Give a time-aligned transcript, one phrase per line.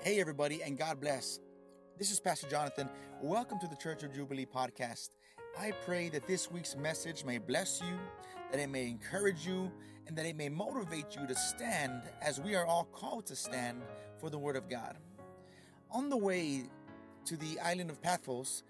[0.00, 1.40] Hey, everybody, and God bless.
[1.98, 2.88] This is Pastor Jonathan.
[3.20, 5.16] Welcome to the Church of Jubilee podcast.
[5.58, 7.98] I pray that this week's message may bless you,
[8.52, 9.72] that it may encourage you,
[10.06, 13.82] and that it may motivate you to stand as we are all called to stand
[14.20, 14.98] for the Word of God.
[15.90, 16.62] On the way
[17.24, 18.62] to the island of Paphos,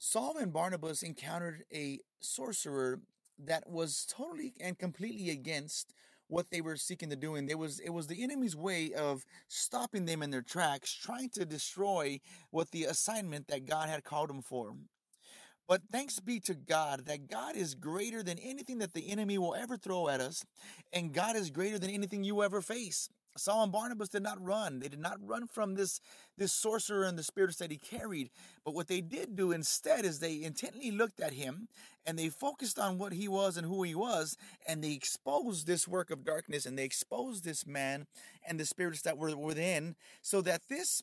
[0.00, 2.98] Saul and Barnabas encountered a sorcerer
[3.46, 5.94] that was totally and completely against
[6.28, 9.24] what they were seeking to do and it was it was the enemy's way of
[9.48, 12.20] stopping them in their tracks trying to destroy
[12.50, 14.74] what the assignment that God had called them for.
[15.66, 19.54] But thanks be to God that God is greater than anything that the enemy will
[19.54, 20.44] ever throw at us
[20.92, 24.80] and God is greater than anything you ever face Saul and Barnabas did not run.
[24.80, 26.00] They did not run from this,
[26.36, 28.30] this sorcerer and the spirits that he carried.
[28.64, 31.68] But what they did do instead is they intently looked at him
[32.06, 34.36] and they focused on what he was and who he was.
[34.66, 38.06] And they exposed this work of darkness and they exposed this man
[38.46, 41.02] and the spirits that were within so that this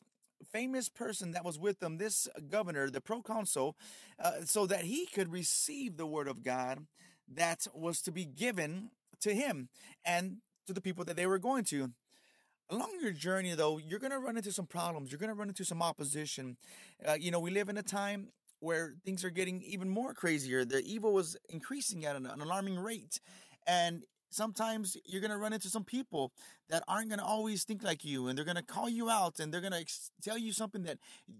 [0.52, 3.76] famous person that was with them, this governor, the proconsul,
[4.22, 6.86] uh, so that he could receive the word of God
[7.34, 9.68] that was to be given to him
[10.04, 11.90] and to the people that they were going to
[12.70, 15.48] along your journey though you're going to run into some problems you're going to run
[15.48, 16.56] into some opposition.
[17.06, 18.28] Uh, you know we live in a time
[18.60, 20.64] where things are getting even more crazier.
[20.64, 23.20] The evil was increasing at an, an alarming rate.
[23.66, 26.32] And sometimes you're going to run into some people
[26.68, 29.38] that aren't going to always think like you and they're going to call you out
[29.38, 30.98] and they're going to ex- tell you something that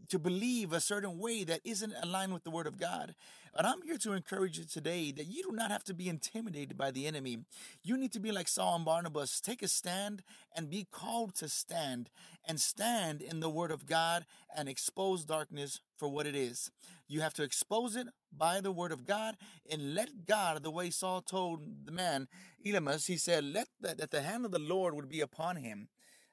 [0.09, 3.15] to believe a certain way that isn't aligned with the word of God.
[3.55, 6.77] But I'm here to encourage you today that you do not have to be intimidated
[6.77, 7.39] by the enemy.
[7.83, 10.23] You need to be like Saul and Barnabas, take a stand
[10.55, 12.11] and be called to stand
[12.47, 16.71] and stand in the word of God and expose darkness for what it is.
[17.09, 19.37] You have to expose it by the word of God
[19.71, 22.29] and let God, the way Saul told the man,
[22.65, 25.89] Elymas, he said, let the, that the hand of the Lord would be upon him.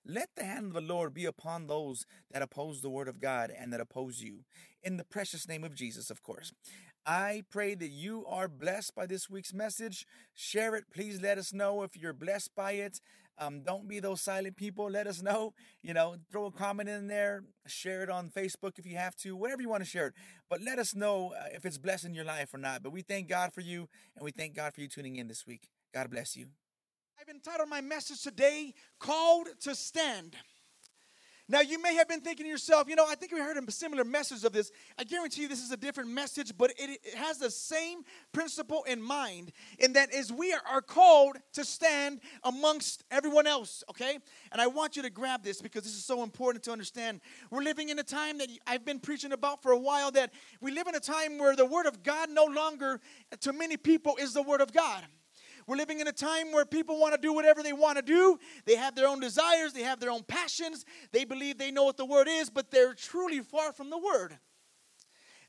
[0.06, 3.52] Let the hand of the Lord be upon those that oppose the word of God
[3.58, 4.40] and that oppose you.
[4.84, 6.52] In the precious name of Jesus, of course.
[7.06, 10.06] I pray that you are blessed by this week's message.
[10.34, 10.86] Share it.
[10.94, 13.00] Please let us know if you're blessed by it.
[13.38, 14.90] Um, don't be those silent people.
[14.90, 15.54] Let us know.
[15.82, 17.44] You know, throw a comment in there.
[17.66, 19.36] Share it on Facebook if you have to.
[19.36, 20.14] Whatever you want to share it.
[20.50, 22.84] But let us know uh, if it's blessing your life or not.
[22.84, 25.46] But we thank God for you, and we thank God for you tuning in this
[25.48, 25.70] week.
[25.94, 26.48] God bless you.
[27.20, 30.36] I've entitled my message today, Called to Stand.
[31.50, 33.72] Now, you may have been thinking to yourself, you know, I think we heard a
[33.72, 34.72] similar message of this.
[34.98, 38.84] I guarantee you this is a different message, but it, it has the same principle
[38.84, 44.20] in mind, in that is we are, are called to stand amongst everyone else, okay?
[44.54, 47.20] And I want you to grab this because this is so important to understand.
[47.52, 50.72] We're living in a time that I've been preaching about for a while that we
[50.72, 53.02] live in a time where the Word of God no longer,
[53.42, 55.04] to many people, is the Word of God.
[55.68, 58.38] We're living in a time where people want to do whatever they want to do.
[58.66, 60.86] They have their own desires, they have their own passions.
[61.12, 64.38] They believe they know what the word is, but they're truly far from the word.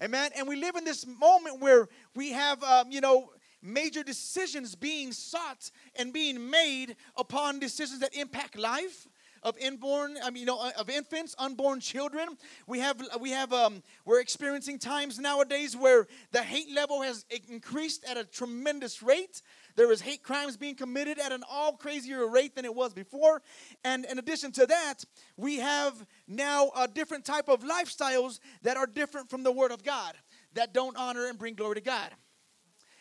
[0.02, 0.30] Amen.
[0.36, 3.30] And we live in this moment where we have, um, you know,
[3.62, 9.06] major decisions being sought and being made upon decisions that impact life
[9.44, 12.28] of inborn, I mean, you know, of infants, unborn children.
[12.66, 18.04] We have, we have, um, we're experiencing times nowadays where the hate level has increased
[18.04, 19.42] at a tremendous rate.
[19.76, 23.42] There is hate crimes being committed at an all crazier rate than it was before.
[23.84, 25.04] And in addition to that,
[25.36, 29.82] we have now a different type of lifestyles that are different from the Word of
[29.82, 30.14] God,
[30.54, 32.10] that don't honor and bring glory to God.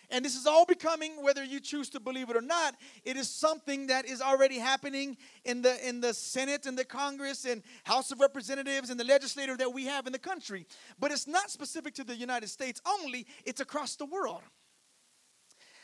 [0.09, 3.29] And this is all becoming, whether you choose to believe it or not, it is
[3.29, 8.11] something that is already happening in the in the Senate and the Congress and House
[8.11, 10.67] of Representatives and the legislature that we have in the country.
[10.99, 14.41] But it's not specific to the United States only, it's across the world.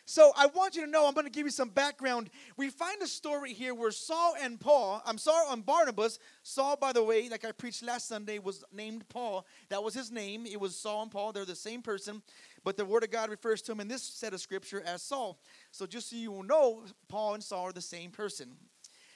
[0.10, 2.32] So I want you to know, I'm going to give you some background.
[2.58, 6.94] We find a story here where Saul and Paul, I'm sorry, on Barnabas, Saul, by
[6.94, 9.46] the way, like I preached last Sunday, was named Paul.
[9.70, 10.48] That was his name.
[10.48, 11.32] It was Saul and Paul.
[11.32, 12.24] They're the same person,
[12.64, 15.38] but the Word of God refers to him in this set of scripture as Saul.
[15.70, 18.56] So just so you will know, Paul and Saul are the same person.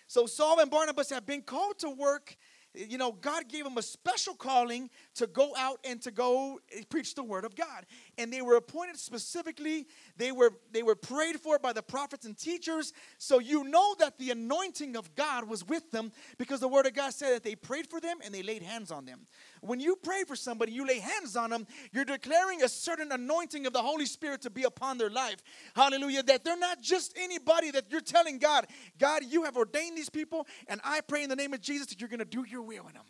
[0.06, 2.38] So Saul and Barnabas have been called to work
[2.74, 6.60] you know, God gave them a special calling to go out and to go
[6.90, 7.86] preach the word of God.
[8.18, 9.86] And they were appointed specifically,
[10.18, 12.94] they were they were prayed for by the prophets and teachers.
[13.20, 16.94] So you know that the anointing of God was with them because the word of
[16.94, 19.22] God said that they prayed for them and they laid hands on them.
[19.62, 23.66] When you pray for somebody, you lay hands on them, you're declaring a certain anointing
[23.66, 25.38] of the Holy Spirit to be upon their life.
[25.76, 26.24] Hallelujah.
[26.24, 28.68] That they're not just anybody that you're telling God,
[28.98, 32.02] God, you have ordained these people, and I pray in the name of Jesus that
[32.02, 33.06] you're to do your will in them.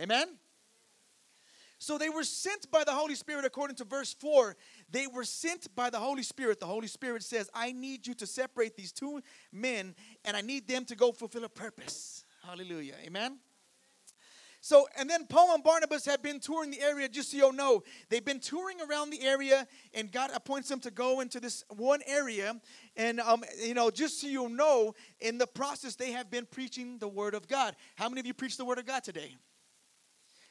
[0.00, 0.38] Amen?
[1.78, 4.56] So they were sent by the Holy Spirit, according to verse 4.
[4.88, 6.60] They were sent by the Holy Spirit.
[6.60, 9.20] The Holy Spirit says, I need you to separate these two
[9.50, 12.24] men, and I need them to go fulfill a purpose.
[12.46, 12.94] Hallelujah.
[13.04, 13.38] Amen?
[14.64, 17.82] So, and then Paul and Barnabas have been touring the area, just so you know.
[18.08, 21.98] They've been touring around the area, and God appoints them to go into this one
[22.06, 22.54] area.
[22.96, 26.98] And, um, you know, just so you know, in the process, they have been preaching
[26.98, 27.74] the Word of God.
[27.96, 29.34] How many of you preach the Word of God today?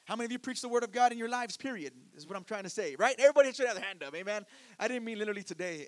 [0.04, 1.94] How many of you preach the Word of God in your lives, period?
[2.14, 3.16] Is what I'm trying to say, right?
[3.18, 4.46] Everybody should have their hand up, amen?
[4.78, 5.88] I didn't mean literally today.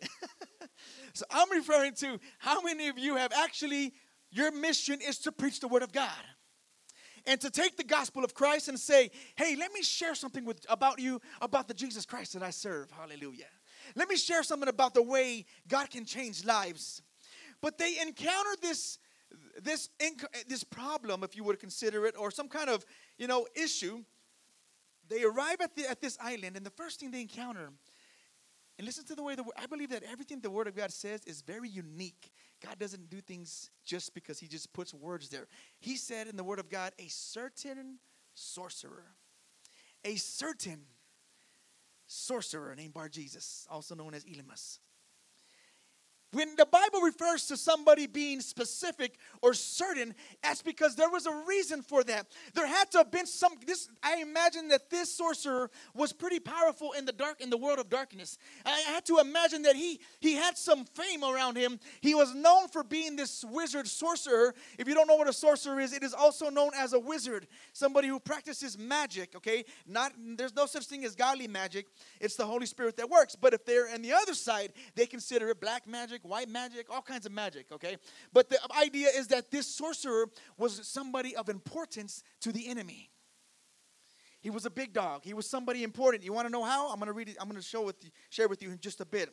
[1.13, 3.91] so I'm referring to how many of you have actually,
[4.31, 6.07] your mission is to preach the Word of God
[7.25, 10.65] and to take the gospel of Christ and say, hey, let me share something with,
[10.69, 12.91] about you, about the Jesus Christ that I serve.
[12.91, 13.45] Hallelujah.
[13.95, 17.01] Let me share something about the way God can change lives.
[17.61, 18.99] But they encounter this,
[19.61, 19.89] this,
[20.47, 22.85] this problem, if you would consider it, or some kind of,
[23.17, 24.03] you know, issue.
[25.09, 27.71] They arrive at, the, at this island, and the first thing they encounter,
[28.77, 31.21] and listen to the way the I believe that everything the Word of God says
[31.25, 32.31] is very unique
[32.63, 35.47] God doesn't do things just because he just puts words there.
[35.79, 37.99] He said in the word of God, a certain
[38.33, 39.15] sorcerer,
[40.05, 40.79] a certain
[42.07, 44.79] sorcerer named Bar Jesus, also known as Elymas.
[46.33, 51.43] When the Bible refers to somebody being specific or certain, that's because there was a
[51.47, 52.25] reason for that.
[52.55, 56.93] There had to have been some this I imagine that this sorcerer was pretty powerful
[56.93, 58.39] in the dark in the world of darkness.
[58.65, 61.79] I had to imagine that he he had some fame around him.
[62.01, 64.55] He was known for being this wizard sorcerer.
[64.79, 67.47] If you don't know what a sorcerer is, it is also known as a wizard,
[67.73, 69.65] somebody who practices magic, okay?
[69.85, 71.85] Not there's no such thing as godly magic.
[72.19, 73.35] It's the Holy Spirit that works.
[73.35, 77.01] But if they're on the other side, they consider it black magic white magic, all
[77.01, 77.97] kinds of magic, okay?
[78.31, 80.27] But the idea is that this sorcerer
[80.57, 83.09] was somebody of importance to the enemy.
[84.41, 85.21] He was a big dog.
[85.23, 86.23] He was somebody important.
[86.23, 86.89] You want to know how?
[86.89, 87.37] I'm going to read it.
[87.39, 89.29] I'm going to show with you, share with you in just a bit.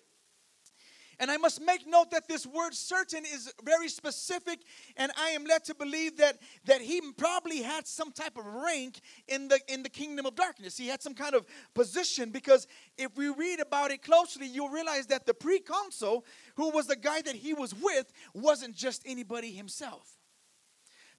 [1.20, 4.60] And I must make note that this word certain is very specific,
[4.96, 9.00] and I am led to believe that, that he probably had some type of rank
[9.28, 10.78] in the in the kingdom of darkness.
[10.78, 11.44] He had some kind of
[11.74, 16.24] position because if we read about it closely, you'll realize that the pre-consul,
[16.56, 20.16] who was the guy that he was with, wasn't just anybody himself.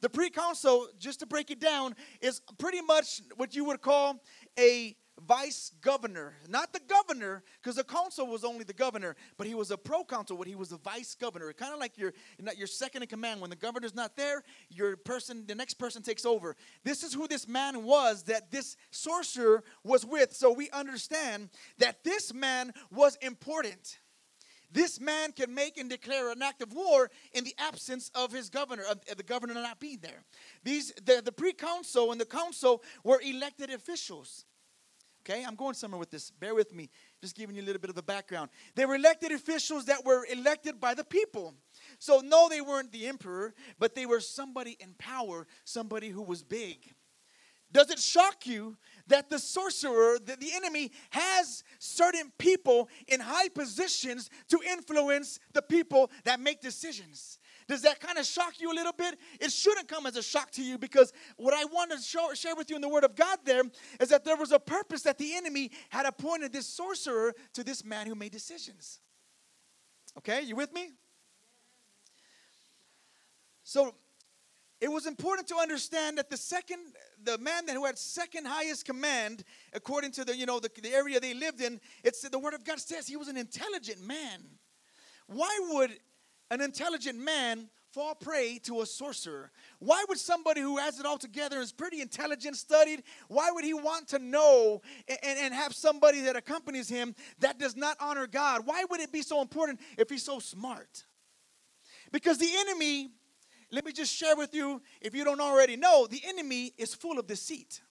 [0.01, 4.19] The pre-consul, just to break it down, is pretty much what you would call
[4.57, 6.33] a vice governor.
[6.47, 10.37] Not the governor, because the consul was only the governor, but he was a proconsul,
[10.37, 11.51] but he was a vice governor.
[11.53, 12.13] Kind of like your,
[12.57, 13.41] your second in command.
[13.41, 16.55] When the governor's not there, your person, the next person takes over.
[16.83, 20.33] This is who this man was that this sorcerer was with.
[20.33, 23.99] So we understand that this man was important.
[24.73, 28.49] This man can make and declare an act of war in the absence of his
[28.49, 30.23] governor, of the governor not being there.
[30.63, 34.45] These the, the pre-consul and the consul were elected officials.
[35.21, 36.31] Okay, I'm going somewhere with this.
[36.31, 36.89] Bear with me.
[37.21, 38.49] Just giving you a little bit of the background.
[38.73, 41.53] They were elected officials that were elected by the people.
[41.99, 46.41] So, no, they weren't the emperor, but they were somebody in power, somebody who was
[46.41, 46.95] big.
[47.71, 48.75] Does it shock you
[49.07, 55.61] that the sorcerer, that the enemy, has certain people in high positions to influence the
[55.61, 57.39] people that make decisions?
[57.71, 59.17] Does that kind of shock you a little bit?
[59.39, 62.53] It shouldn't come as a shock to you because what I want to show, share
[62.53, 63.63] with you in the Word of God there
[64.01, 67.85] is that there was a purpose that the enemy had appointed this sorcerer to this
[67.85, 68.99] man who made decisions.
[70.17, 70.89] Okay, you with me?
[73.63, 73.95] So
[74.81, 76.79] it was important to understand that the second
[77.23, 80.93] the man that who had second highest command according to the you know the, the
[80.93, 84.41] area they lived in it's the word of god says he was an intelligent man
[85.27, 85.91] why would
[86.51, 89.51] an intelligent man fall prey to a sorcerer?
[89.79, 93.73] Why would somebody who has it all together is pretty intelligent, studied, why would he
[93.73, 98.61] want to know and, and have somebody that accompanies him that does not honor God?
[98.65, 101.05] Why would it be so important if he's so smart?
[102.11, 103.09] Because the enemy,
[103.71, 107.17] let me just share with you, if you don't already know, the enemy is full
[107.17, 107.81] of deceit.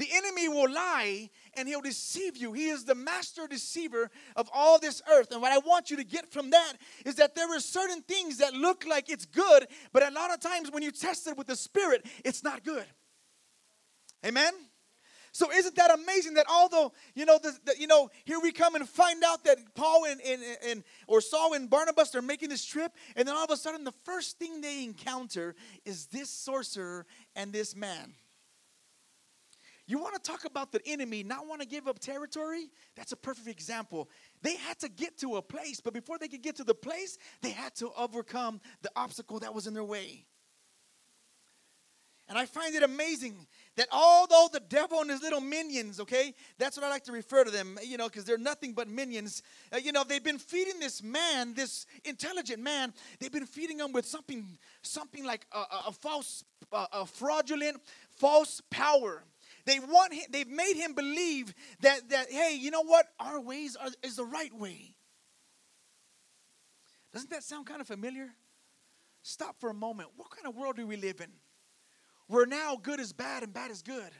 [0.00, 2.54] The enemy will lie and he'll deceive you.
[2.54, 5.30] He is the master deceiver of all this earth.
[5.30, 6.72] And what I want you to get from that
[7.04, 10.40] is that there are certain things that look like it's good, but a lot of
[10.40, 12.86] times when you test it with the spirit, it's not good.
[14.24, 14.54] Amen.
[15.32, 18.76] So isn't that amazing that although you know the, the, you know here we come
[18.76, 22.64] and find out that Paul and, and, and or Saul and Barnabas are making this
[22.64, 25.54] trip, and then all of a sudden the first thing they encounter
[25.84, 27.04] is this sorcerer
[27.36, 28.14] and this man.
[29.90, 32.70] You want to talk about the enemy not want to give up territory?
[32.94, 34.08] That's a perfect example.
[34.40, 37.18] They had to get to a place, but before they could get to the place,
[37.42, 40.26] they had to overcome the obstacle that was in their way.
[42.28, 43.34] And I find it amazing
[43.74, 47.42] that although the devil and his little minions, okay, that's what I like to refer
[47.42, 49.42] to them, you know, because they're nothing but minions.
[49.74, 53.90] Uh, you know, they've been feeding this man, this intelligent man, they've been feeding him
[53.90, 57.78] with something, something like a, a, a false, a, a fraudulent,
[58.10, 59.24] false power.
[59.70, 63.06] They want him, they've made him believe that that hey, you know what?
[63.20, 64.96] Our ways are is the right way.
[67.12, 68.30] Doesn't that sound kind of familiar?
[69.22, 70.08] Stop for a moment.
[70.16, 71.30] What kind of world do we live in?
[72.26, 74.10] Where now good is bad and bad is good.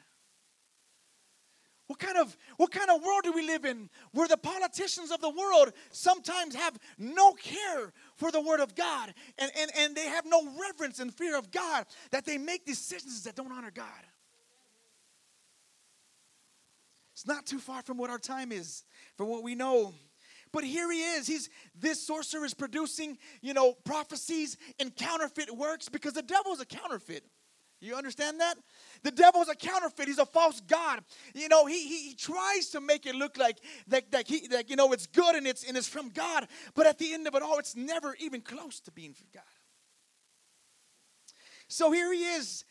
[1.89, 5.21] What kind of what kind of world do we live in where the politicians of
[5.21, 10.07] the world sometimes have no care for the word of God and, and, and they
[10.07, 14.07] have no reverence and fear of God that they make decisions that don't honor God?
[17.21, 18.83] It's not too far from what our time is,
[19.19, 19.93] from what we know.
[20.53, 21.27] But here he is.
[21.27, 26.63] He's this sorcerer is producing, you know, prophecies and counterfeit works because the devil is
[26.63, 27.23] a counterfeit.
[27.79, 28.55] You understand that?
[29.03, 30.09] The devil's a counterfeit.
[30.09, 31.05] He's a false god.
[31.35, 33.59] You know, he, he, he tries to make it look like
[33.89, 36.87] that, that he that you know it's good and it's and it's from God, but
[36.87, 39.43] at the end of it all, it's never even close to being from God.
[41.69, 42.65] So here he is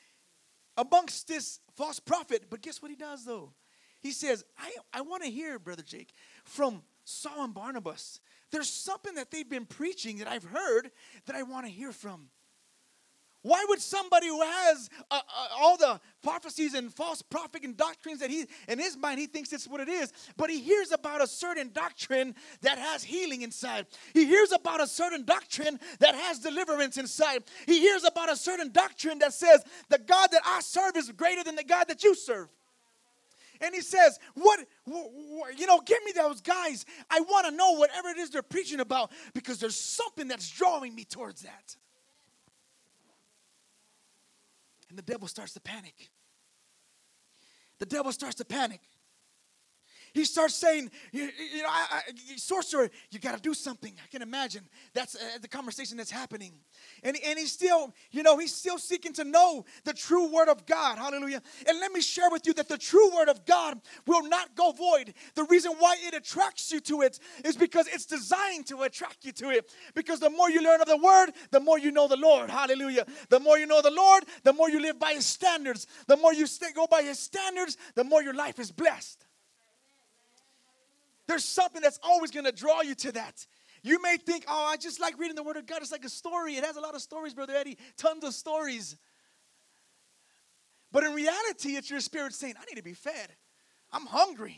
[0.76, 2.46] amongst this false prophet.
[2.50, 3.54] But guess what he does though?
[4.02, 6.14] He says, I, I want to hear, Brother Jake,
[6.44, 8.20] from Saul and Barnabas.
[8.52, 10.92] There's something that they've been preaching that I've heard
[11.26, 12.30] that I want to hear from.
[13.42, 18.20] Why would somebody who has uh, uh, all the prophecies and false prophet and doctrines
[18.20, 21.24] that he, in his mind, he thinks it's what it is, but he hears about
[21.24, 23.86] a certain doctrine that has healing inside.
[24.14, 27.44] He hears about a certain doctrine that has deliverance inside.
[27.66, 31.44] He hears about a certain doctrine that says, the God that I serve is greater
[31.44, 32.50] than the God that you serve.
[33.62, 36.86] And he says, what, you know, give me those guys.
[37.10, 40.96] I want to know whatever it is they're preaching about because there's something that's drawing
[40.96, 41.76] me towards that.
[44.90, 46.10] And the devil starts to panic.
[47.80, 48.82] The devil starts to panic.
[50.14, 53.94] He starts saying, you, you know, I, I, sorcerer, you got to do something.
[54.04, 54.64] I can imagine
[54.94, 56.54] that's uh, the conversation that's happening.
[57.04, 60.66] And, and he's still, you know, he's still seeking to know the true word of
[60.66, 60.98] God.
[60.98, 61.42] Hallelujah.
[61.68, 64.72] And let me share with you that the true word of God will not go
[64.72, 65.14] void.
[65.36, 69.32] The reason why it attracts you to it is because it's designed to attract you
[69.34, 69.72] to it.
[69.94, 72.50] Because the more you learn of the word, the more you know the Lord.
[72.50, 73.06] Hallelujah.
[73.30, 75.88] The more you know the Lord, the more you live by his standards.
[76.08, 79.26] The more you stay, go by his standards, the more your life is blessed.
[81.30, 83.46] There's something that's always going to draw you to that.
[83.84, 85.84] You may think, oh, I just like reading the Word of God.
[85.84, 86.56] It's like a story.
[86.56, 88.98] It has a lot of stories, Brother Eddie, tons of stories.
[90.92, 93.30] But in reality, it's your spirit saying, I need to be fed.
[93.94, 94.58] I'm hungry.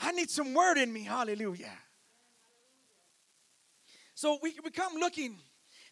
[0.00, 1.04] I need some word in me.
[1.04, 1.78] Hallelujah.
[4.16, 5.36] So we, we come looking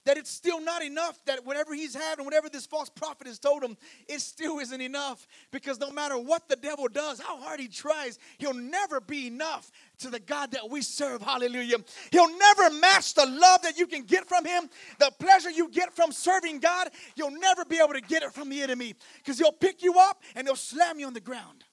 [0.05, 3.39] that it's still not enough, that whatever he's had and whatever this false prophet has
[3.39, 3.77] told him,
[4.09, 5.27] it still isn't enough.
[5.51, 9.71] Because no matter what the devil does, how hard he tries, he'll never be enough
[9.99, 11.23] to the God that we serve.
[11.23, 11.79] Hallelujah.
[12.11, 14.69] He'll never match the love that you can get from him,
[14.99, 16.89] the pleasure you get from serving God.
[17.17, 20.23] You'll never be able to get it from the enemy because he'll pick you up
[20.35, 21.65] and he'll slam you on the ground.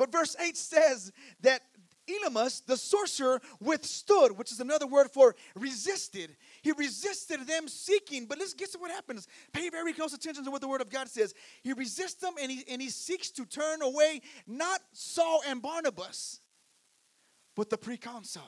[0.00, 1.60] But verse 8 says that
[2.10, 6.36] Elymas, the sorcerer, withstood, which is another word for resisted.
[6.62, 8.26] He resisted them seeking.
[8.26, 9.28] But let's get to what happens.
[9.52, 11.34] Pay very close attention to what the word of God says.
[11.62, 16.40] He resists them and he, and he seeks to turn away not Saul and Barnabas,
[17.56, 18.42] but the proconsul.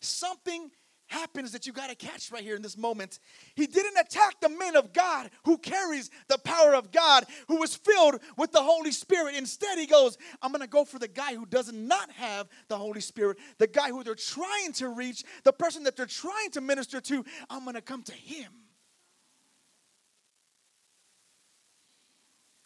[0.00, 0.70] Something
[1.06, 3.18] happens that you got to catch right here in this moment.
[3.54, 7.74] He didn't attack the men of God who carries the power of God, who was
[7.74, 9.34] filled with the Holy Spirit.
[9.34, 12.78] Instead, he goes, I'm going to go for the guy who does not have the
[12.78, 16.60] Holy Spirit, the guy who they're trying to reach, the person that they're trying to
[16.60, 17.24] minister to.
[17.50, 18.52] I'm going to come to him.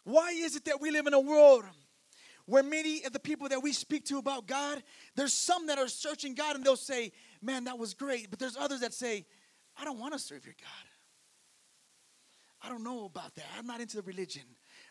[0.03, 1.65] Why is it that we live in a world
[2.45, 4.81] where many of the people that we speak to about God,
[5.15, 8.29] there's some that are searching God and they'll say, Man, that was great.
[8.29, 9.25] But there's others that say,
[9.79, 10.89] I don't want to serve your God.
[12.63, 13.45] I don't know about that.
[13.57, 14.43] I'm not into the religion.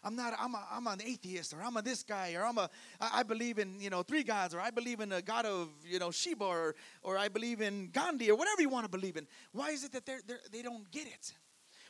[0.05, 2.71] I'm not, I'm, a, I'm an atheist or I'm a this guy or I'm a,
[3.01, 5.99] I believe in, you know, three gods or I believe in a God of, you
[5.99, 9.27] know, Shiva or, or I believe in Gandhi or whatever you want to believe in.
[9.53, 11.33] Why is it that they're, they're, they don't get it?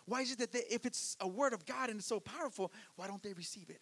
[0.06, 2.72] Why is it that they, if it's a word of God and it's so powerful,
[2.94, 3.80] why don't they receive it?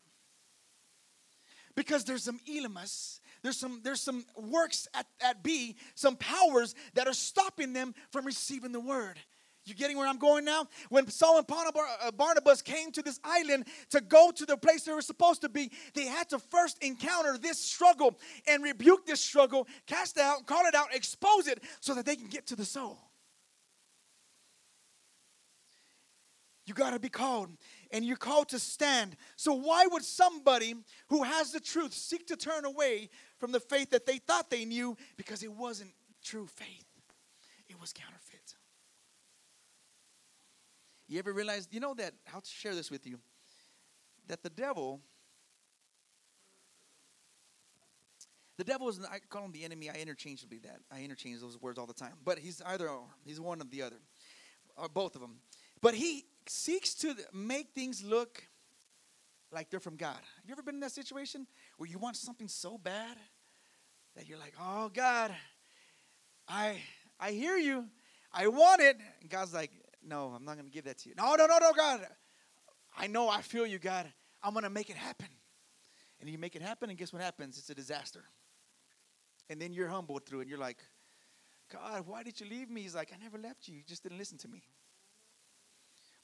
[1.77, 7.07] Because there's some elymas, there's some there's some works at, at B, some powers that
[7.07, 9.19] are stopping them from receiving the word.
[9.67, 10.69] You getting where I'm going now?
[10.91, 14.93] When Saul and uh, Barnabas came to this island to go to the place they
[14.93, 19.67] were supposed to be, they had to first encounter this struggle and rebuke this struggle,
[19.87, 22.65] cast it out, call it out, expose it so that they can get to the
[22.65, 22.99] soul.
[26.67, 27.51] You got to be called,
[27.91, 29.17] and you're called to stand.
[29.37, 30.75] So, why would somebody
[31.09, 34.65] who has the truth seek to turn away from the faith that they thought they
[34.65, 35.91] knew because it wasn't
[36.23, 36.87] true faith?
[37.69, 38.55] It was counterfeit.
[41.07, 43.19] You ever realize, you know, that, I'll share this with you,
[44.29, 45.03] that the devil,
[48.57, 50.81] the devil is, I call him the enemy, I interchangeably that.
[50.91, 52.15] I interchange those words all the time.
[52.25, 53.97] But he's either or, he's one of the other,
[54.77, 55.37] or both of them.
[55.81, 58.43] But he seeks to make things look
[59.53, 60.17] like they're from God.
[60.17, 63.17] Have you ever been in that situation where you want something so bad
[64.17, 65.31] that you're like, oh God,
[66.49, 66.79] I
[67.21, 67.87] I hear you.
[68.33, 68.97] I want it.
[69.21, 69.71] And God's like,
[70.03, 71.15] no, I'm not going to give that to you.
[71.17, 72.01] No, no, no, no, God.
[72.97, 74.07] I know, I feel you, God.
[74.43, 75.29] I'm going to make it happen.
[76.21, 77.59] And you make it happen, and guess what happens?
[77.59, 78.25] It's a disaster.
[79.51, 80.43] And then you're humbled through it.
[80.43, 80.79] And you're like,
[81.73, 82.83] God, why did you leave me?
[82.83, 83.77] He's like, I never left you.
[83.77, 84.63] You just didn't listen to me.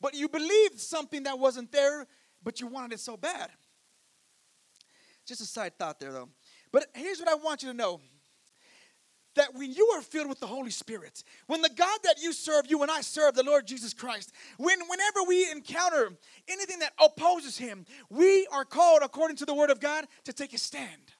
[0.00, 2.06] But you believed something that wasn't there,
[2.42, 3.50] but you wanted it so bad.
[5.26, 6.28] Just a side thought there, though.
[6.72, 8.00] But here's what I want you to know
[9.36, 12.68] that when you are filled with the Holy Spirit, when the God that you serve,
[12.68, 16.10] you and I serve, the Lord Jesus Christ, when whenever we encounter
[16.48, 20.52] anything that opposes him, we are called according to the word of God to take
[20.52, 21.14] a stand.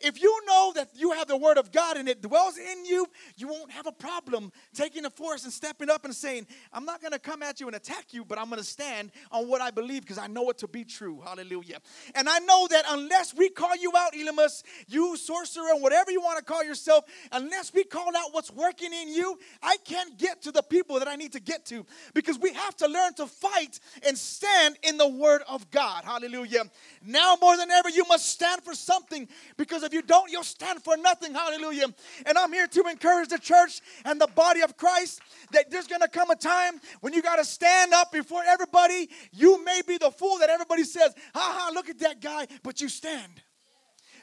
[0.00, 3.06] If you know that you have the word of God and it dwells in you,
[3.36, 7.00] you won't have a problem taking the force and stepping up and saying, I'm not
[7.00, 9.60] going to come at you and attack you, but I'm going to stand on what
[9.60, 11.20] I believe because I know it to be true.
[11.24, 11.78] Hallelujah.
[12.14, 16.20] And I know that unless we call you out, Elymas, you sorcerer, and whatever you
[16.20, 20.42] want to call yourself, unless we call out what's working in you, I can't get
[20.42, 23.26] to the people that I need to get to because we have to learn to
[23.26, 26.04] fight and stand in the word of God.
[26.04, 26.64] Hallelujah.
[27.04, 30.82] Now more than ever, you must stand for something because if you don't, you'll stand
[30.82, 31.34] for nothing.
[31.34, 31.86] Hallelujah.
[32.26, 35.20] And I'm here to encourage the church and the body of Christ
[35.52, 39.08] that there's going to come a time when you got to stand up before everybody.
[39.32, 42.80] You may be the fool that everybody says, ha ha, look at that guy, but
[42.80, 43.42] you stand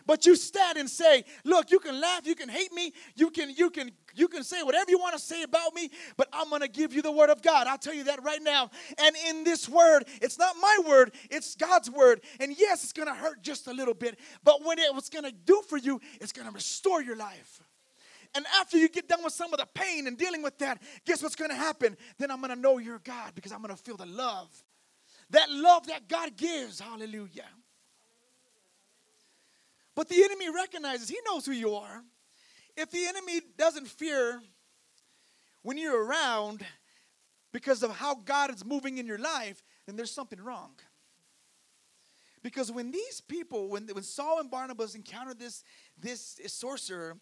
[0.06, 3.50] but you stand and say look you can laugh you can hate me you can
[3.50, 6.68] you can you can say whatever you want to say about me but i'm to
[6.68, 7.68] give you the word of god.
[7.68, 8.70] I'll tell you that right now.
[8.98, 12.22] And in this word it's not my word it's god's word.
[12.40, 15.62] And yes it's to hurt just a little bit but what it's going to do
[15.68, 17.62] for you it's to restore your life.
[18.36, 21.22] And after you get done with some of the pain and dealing with that guess
[21.22, 21.98] what's to happen?
[22.18, 24.50] Then i'm to know you're god because i'm to feel the love
[25.30, 26.80] that love that god gives.
[26.80, 27.46] Hallelujah
[29.96, 32.04] but the enemy recognizes, he knows who you are.
[32.76, 34.42] If the enemy doesn't fear
[35.62, 36.66] when you're around
[37.52, 40.72] because of how God is moving in your life, then there's something wrong.
[42.42, 45.64] Because when these people, when, when Saul and Barnabas encountered this,
[45.98, 47.18] this sorcerer,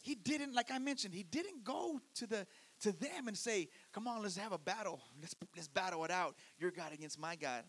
[0.00, 2.46] he didn't, like I mentioned, he didn't go to the
[2.80, 5.00] to them and say, Come on, let's have a battle.
[5.20, 6.34] Let's let's battle it out.
[6.58, 7.62] Your God against my God.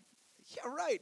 [0.55, 1.01] Yeah, right.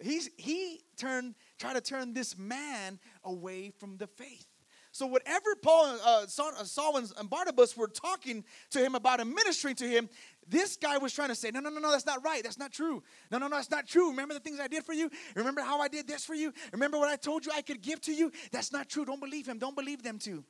[0.00, 4.46] He's, he turned, tried to turn this man away from the faith.
[4.90, 9.74] So whatever Paul, uh, Saul, uh, and Barnabas were talking to him about and ministering
[9.76, 10.08] to him,
[10.48, 12.42] this guy was trying to say, no, no, no, no, that's not right.
[12.42, 13.02] That's not true.
[13.30, 14.10] No, no, no, that's not true.
[14.10, 15.10] Remember the things I did for you?
[15.34, 16.52] Remember how I did this for you?
[16.72, 18.32] Remember what I told you I could give to you?
[18.50, 19.04] That's not true.
[19.04, 19.58] Don't believe him.
[19.58, 20.42] Don't believe them too.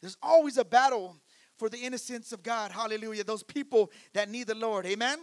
[0.00, 1.16] There's always a battle
[1.58, 2.70] for the innocence of God.
[2.70, 3.24] Hallelujah.
[3.24, 4.84] Those people that need the Lord.
[4.84, 5.18] Amen.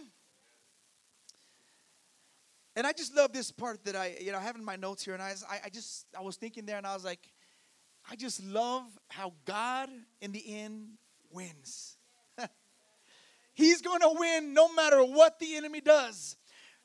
[2.76, 5.04] And I just love this part that I, you know, I have in my notes
[5.04, 5.34] here, and I,
[5.64, 7.30] I just, I was thinking there, and I was like,
[8.10, 9.88] I just love how God
[10.20, 10.88] in the end
[11.30, 11.96] wins.
[13.54, 16.36] He's going to win no matter what the enemy does.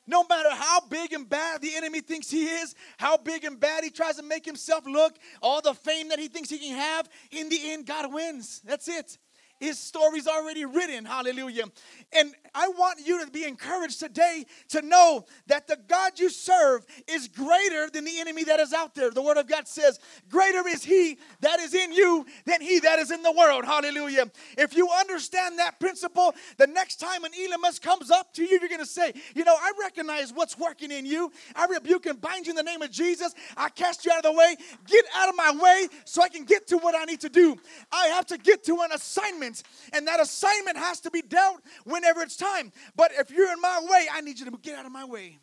[0.06, 3.84] No matter how big and bad the enemy thinks he is, how big and bad
[3.84, 7.08] he tries to make himself look, all the fame that he thinks he can have,
[7.30, 8.60] in the end, God wins.
[8.64, 9.18] That's it.
[9.60, 11.04] His story's already written.
[11.04, 11.64] Hallelujah.
[12.12, 16.84] And I want you to be encouraged today to know that the God you serve
[17.06, 19.10] is greater than the enemy that is out there.
[19.10, 22.98] The Word of God says, Greater is He that is in you than He that
[22.98, 23.64] is in the world.
[23.64, 24.30] Hallelujah.
[24.56, 28.68] If you understand that principle, the next time an Elymas comes up to you, you're
[28.68, 31.30] going to say, You know, I recognize what's working in you.
[31.54, 33.34] I rebuke and bind you in the name of Jesus.
[33.56, 34.56] I cast you out of the way.
[34.86, 37.56] Get out of my way so I can get to what I need to do.
[37.92, 39.49] I have to get to an assignment,
[39.92, 42.72] and that assignment has to be dealt whenever it's time.
[42.96, 45.38] But if you're in my way, I need you to get out of my way.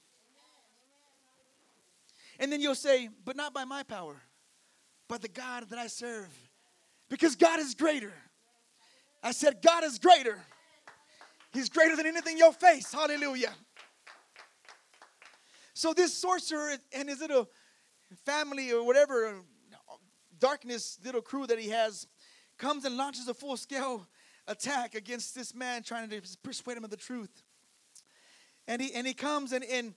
[2.39, 4.21] And then you'll say, But not by my power,
[5.07, 6.29] but the God that I serve.
[7.09, 8.13] Because God is greater.
[9.23, 10.39] I said, God is greater.
[11.53, 12.91] He's greater than anything you'll face.
[12.91, 13.53] Hallelujah.
[15.73, 17.49] So, this sorcerer and his little
[18.25, 19.41] family or whatever
[20.39, 22.07] darkness little crew that he has
[22.57, 24.07] comes and launches a full scale
[24.47, 27.43] attack against this man trying to persuade him of the truth.
[28.67, 29.93] And he and he comes and and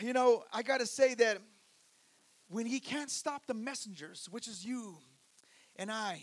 [0.00, 1.38] you know, I got to say that
[2.48, 4.96] when he can't stop the messengers, which is you
[5.76, 6.22] and I,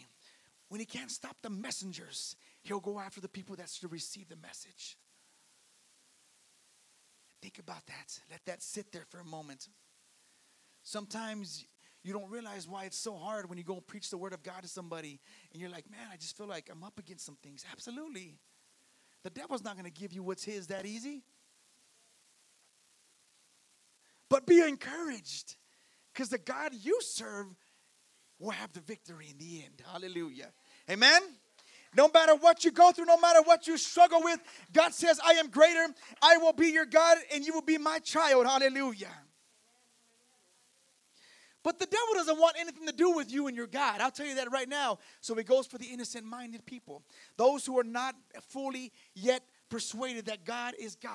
[0.69, 4.36] when he can't stop the messengers, he'll go after the people that should receive the
[4.36, 4.97] message.
[7.41, 8.19] Think about that.
[8.29, 9.69] Let that sit there for a moment.
[10.83, 11.65] Sometimes
[12.07, 14.61] you don't realize why it's so hard when you go preach the word of God
[14.61, 15.19] to somebody
[15.51, 17.65] and you're like, man, I just feel like I'm up against some things.
[17.71, 18.37] Absolutely.
[19.23, 21.23] The devil's not going to give you what's his that easy.
[24.29, 25.55] But be encouraged
[26.13, 27.47] because the God you serve
[28.39, 29.81] will have the victory in the end.
[29.91, 30.47] Hallelujah.
[30.89, 31.21] Amen.
[31.95, 34.39] No matter what you go through, no matter what you struggle with,
[34.71, 35.87] God says, I am greater.
[36.21, 38.45] I will be your God and you will be my child.
[38.45, 39.11] Hallelujah.
[41.67, 43.99] But the devil doesn't want anything to do with you and your God.
[43.99, 44.99] I'll tell you that right now.
[45.19, 47.03] So he goes for the innocent minded people,
[47.36, 48.15] those who are not
[48.47, 51.12] fully yet persuaded that God is God.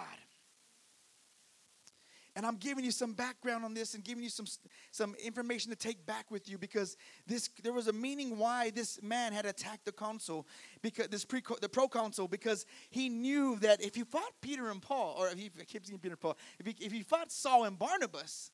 [2.37, 4.45] And I'm giving you some background on this and giving you some,
[4.91, 9.03] some information to take back with you because this there was a meaning why this
[9.03, 10.47] man had attacked the consul,
[10.83, 15.17] because this pre the proconsul, because he knew that if he fought Peter and Paul,
[15.19, 17.79] or if he I keep Peter and Paul, if he, if he fought Saul and
[17.79, 18.51] Barnabas,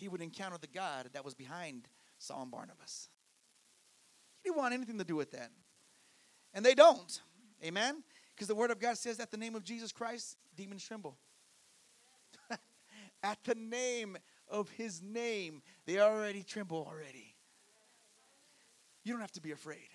[0.00, 3.08] he would encounter the God that was behind Saul and Barnabas.
[4.42, 5.50] He didn't want anything to do with that.
[6.54, 7.20] And they don't.
[7.64, 8.02] Amen?
[8.34, 11.16] Because the word of God says that the name of Jesus Christ, demons tremble.
[13.22, 14.16] At the name
[14.48, 17.34] of his name, they already tremble already.
[19.04, 19.88] You don't have to be afraid.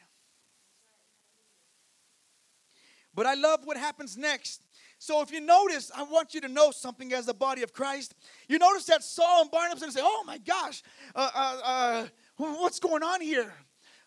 [3.15, 4.61] But I love what happens next.
[4.97, 8.13] So if you notice, I want you to know something as the body of Christ.
[8.47, 10.83] You notice that Saul and Barnabas and say, "Oh my gosh,
[11.15, 13.53] uh, uh, uh, what's going on here?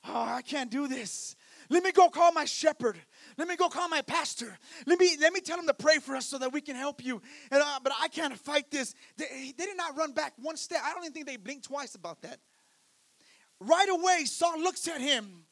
[0.06, 1.36] Oh, I can't do this.
[1.70, 2.96] Let me go call my shepherd.
[3.36, 4.58] Let me go call my pastor.
[4.86, 7.04] Let me let me tell him to pray for us so that we can help
[7.04, 7.20] you.
[7.50, 8.94] And, uh, but I can't fight this.
[9.16, 10.80] They, they did not run back one step.
[10.84, 12.38] I don't even think they blinked twice about that.
[13.60, 15.44] Right away, Saul looks at him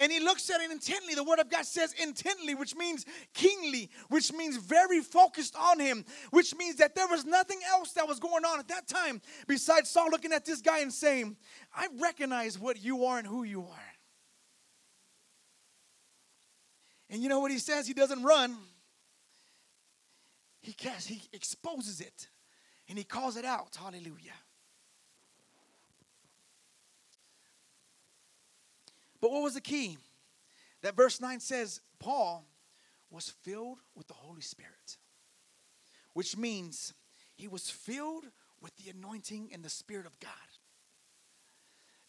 [0.00, 1.14] and he looks at it intently.
[1.14, 6.06] The word of God says intently, which means keenly, which means very focused on him,
[6.30, 9.90] which means that there was nothing else that was going on at that time besides
[9.90, 11.36] Saul looking at this guy and saying,
[11.74, 13.92] I recognize what you are and who you are.
[17.10, 17.86] And you know what he says?
[17.86, 18.56] He doesn't run.
[20.60, 22.28] He casts, he exposes it
[22.88, 23.76] and he calls it out.
[23.78, 24.32] Hallelujah.
[29.20, 29.98] But what was the key?
[30.82, 32.44] That verse 9 says Paul
[33.10, 34.96] was filled with the Holy Spirit,
[36.14, 36.94] which means
[37.34, 38.24] he was filled
[38.60, 40.30] with the anointing and the Spirit of God.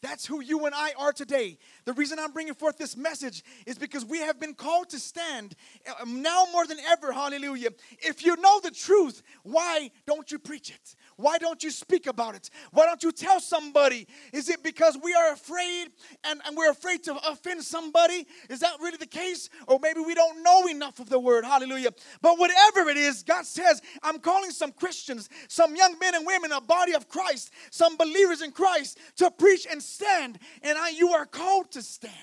[0.01, 1.59] That's who you and I are today.
[1.85, 5.55] The reason I'm bringing forth this message is because we have been called to stand
[5.87, 7.11] uh, now more than ever.
[7.11, 7.69] Hallelujah.
[7.99, 10.95] If you know the truth, why don't you preach it?
[11.17, 12.49] Why don't you speak about it?
[12.71, 14.07] Why don't you tell somebody?
[14.33, 15.89] Is it because we are afraid
[16.23, 18.25] and, and we're afraid to offend somebody?
[18.49, 19.49] Is that really the case?
[19.67, 21.45] Or maybe we don't know enough of the word.
[21.45, 21.91] Hallelujah.
[22.23, 26.51] But whatever it is, God says, I'm calling some Christians, some young men and women,
[26.51, 30.39] a body of Christ, some believers in Christ to preach and stand.
[30.63, 32.15] And I, you are called to stand.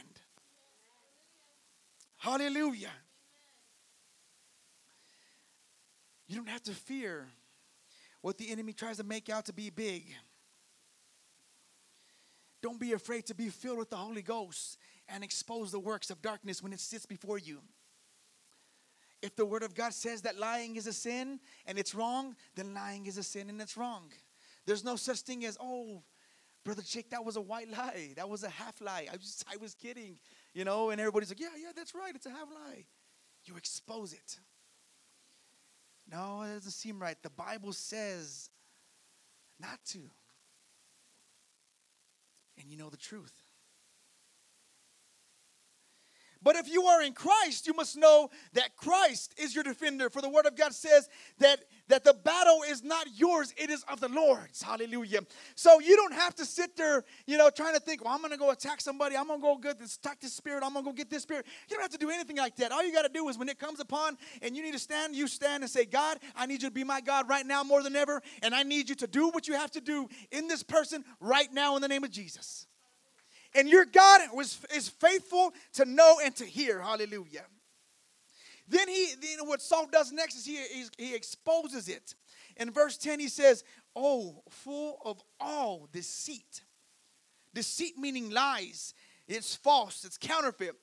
[2.17, 2.91] Hallelujah.
[6.27, 7.27] You don't have to fear
[8.21, 10.13] what the enemy tries to make out to be big.
[12.61, 14.79] Don't be afraid to be filled with the Holy Ghost
[15.09, 17.61] and expose the works of darkness when it sits before you.
[19.23, 22.75] If the Word of God says that lying is a sin and it's wrong, then
[22.75, 24.11] lying is a sin and it's wrong.
[24.67, 26.03] There's no such thing as, oh,
[26.69, 28.11] Brother Jake, that was a white lie.
[28.17, 29.07] That was a half lie.
[29.11, 30.19] I was, I was kidding,
[30.53, 32.15] you know, and everybody's like, yeah, yeah, that's right.
[32.15, 32.85] It's a half lie.
[33.47, 34.39] You expose it.
[36.13, 37.17] No, it doesn't seem right.
[37.23, 38.51] The Bible says
[39.59, 40.01] not to.
[42.61, 43.33] And you know the truth.
[46.43, 50.09] But if you are in Christ, you must know that Christ is your defender.
[50.09, 53.85] For the word of God says that, that the battle is not yours, it is
[53.85, 54.63] of the Lord's.
[54.63, 55.21] Hallelujah.
[55.57, 58.37] So you don't have to sit there, you know, trying to think, well, I'm to
[58.37, 59.17] go attack somebody.
[59.17, 60.63] I'm to go get this, attack this spirit.
[60.65, 61.47] I'm to go get this spirit.
[61.69, 62.71] You don't have to do anything like that.
[62.71, 65.17] All you got to do is when it comes upon and you need to stand,
[65.17, 67.83] you stand and say, God, I need you to be my God right now more
[67.83, 68.23] than ever.
[68.43, 71.53] And I need you to do what you have to do in this person right
[71.53, 72.67] now in the name of Jesus.
[73.55, 76.81] And your God was, is faithful to know and to hear.
[76.81, 77.45] Hallelujah.
[78.69, 82.15] Then he, know, what Saul does next is he, he exposes it.
[82.57, 83.65] In verse 10, he says,
[83.97, 86.63] Oh, full of all deceit.
[87.55, 88.95] Deceit meaning lies,
[89.27, 90.75] it's false, it's counterfeit.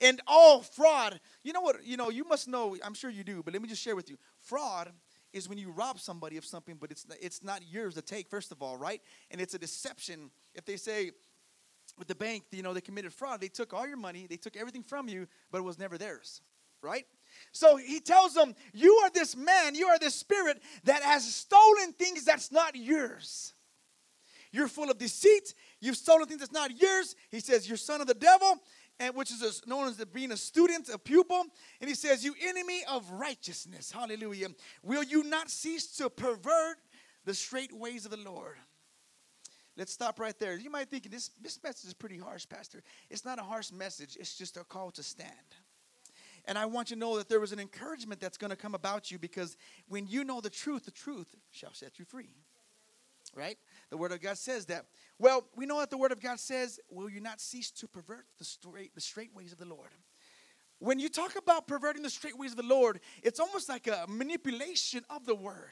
[0.00, 1.20] And all fraud.
[1.42, 1.84] You know what?
[1.84, 4.10] You know, you must know, I'm sure you do, but let me just share with
[4.10, 4.16] you.
[4.38, 4.90] Fraud
[5.32, 8.52] is when you rob somebody of something, but it's it's not yours to take, first
[8.52, 9.00] of all, right?
[9.30, 10.30] And it's a deception.
[10.54, 11.12] If they say
[11.98, 14.56] with the bank, you know, they committed fraud, they took all your money, they took
[14.56, 16.40] everything from you, but it was never theirs,
[16.80, 17.06] right?
[17.52, 21.92] So he tells them, You are this man, you are this spirit that has stolen
[21.92, 23.54] things that's not yours.
[24.52, 25.54] You're full of deceit.
[25.80, 27.16] You've stolen things that's not yours.
[27.30, 28.58] He says, You're son of the devil,
[29.00, 31.44] and which is a, known as being a student, a pupil.
[31.80, 33.90] And he says, You enemy of righteousness.
[33.90, 34.48] Hallelujah.
[34.82, 36.76] Will you not cease to pervert
[37.24, 38.56] the straight ways of the Lord?
[39.76, 40.56] Let's stop right there.
[40.56, 42.82] You might think this, this message is pretty harsh, Pastor.
[43.08, 45.30] It's not a harsh message, it's just a call to stand.
[46.44, 48.74] And I want you to know that there was an encouragement that's going to come
[48.74, 49.56] about you because
[49.88, 52.30] when you know the truth, the truth shall set you free.
[53.34, 53.56] Right?
[53.90, 54.86] The Word of God says that.
[55.18, 58.26] Well, we know that the Word of God says, Will you not cease to pervert
[58.38, 59.88] the straight, the straight ways of the Lord?
[60.80, 64.04] When you talk about perverting the straight ways of the Lord, it's almost like a
[64.08, 65.70] manipulation of the Word.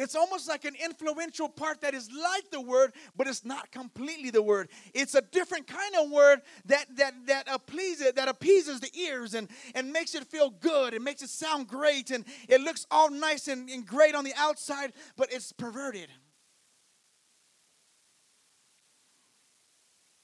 [0.00, 4.30] It's almost like an influential part that is like the word, but it's not completely
[4.30, 4.70] the word.
[4.94, 9.48] It's a different kind of word that that that appeases that appeases the ears and
[9.74, 10.94] and makes it feel good.
[10.94, 14.32] It makes it sound great and it looks all nice and, and great on the
[14.38, 16.08] outside, but it's perverted.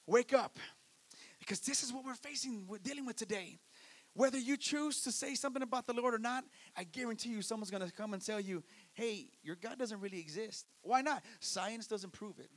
[0.07, 0.59] Wake up.
[1.39, 3.59] Because this is what we're facing, we're dealing with today.
[4.17, 6.43] Whether you choose to say something about the Lord or not,
[6.75, 10.19] I guarantee you someone's going to come and tell you, hey, your God doesn't really
[10.19, 10.67] exist.
[10.81, 11.23] Why not?
[11.39, 12.51] Science doesn't prove it.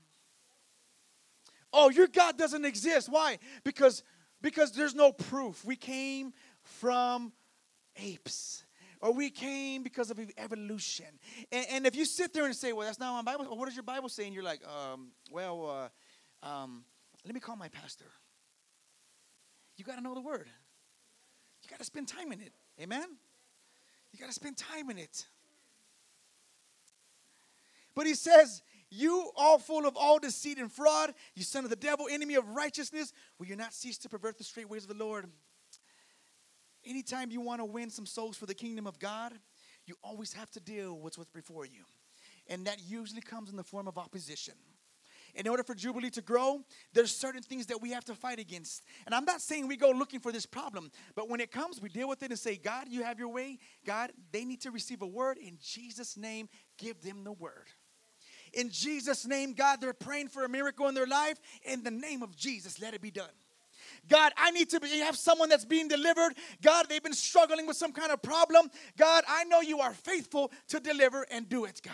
[1.73, 3.09] Oh, your God doesn't exist.
[3.09, 3.39] Why?
[3.65, 4.03] Because
[4.41, 5.65] because there's no proof.
[5.65, 6.31] We came
[6.63, 7.33] from
[7.97, 8.63] apes.
[9.01, 11.07] Or we came because of evolution.
[11.51, 13.75] And, and if you sit there and say, well, that's not my Bible, what does
[13.75, 14.25] your Bible say?
[14.25, 15.89] And you're like, um, well,
[16.43, 16.85] uh, um,
[17.25, 18.05] let me call my pastor.
[19.77, 20.47] You got to know the word.
[21.69, 22.51] You got to spend time in it.
[22.81, 23.05] Amen?
[24.11, 25.27] You got to spend time in it.
[27.95, 31.75] But he says, You all full of all deceit and fraud, you son of the
[31.75, 35.03] devil, enemy of righteousness, will you not cease to pervert the straight ways of the
[35.03, 35.27] Lord?
[36.85, 39.33] Anytime you want to win some souls for the kingdom of God,
[39.85, 41.83] you always have to deal with what's before you.
[42.47, 44.55] And that usually comes in the form of opposition
[45.35, 46.61] in order for Jubilee to grow,
[46.93, 48.83] there's certain things that we have to fight against.
[49.05, 51.89] And I'm not saying we go looking for this problem, but when it comes, we
[51.89, 53.59] deal with it and say, God, you have your way.
[53.85, 55.37] God, they need to receive a word.
[55.37, 57.67] In Jesus' name, give them the word.
[58.53, 61.39] In Jesus' name, God, they're praying for a miracle in their life.
[61.63, 63.29] In the name of Jesus, let it be done.
[64.07, 66.33] God, I need to be, have someone that's being delivered.
[66.61, 68.69] God, they've been struggling with some kind of problem.
[68.97, 71.93] God, I know you are faithful to deliver and do it, God.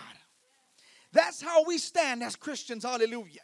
[1.15, 2.84] That's how we stand as Christians.
[2.84, 3.39] Hallelujah.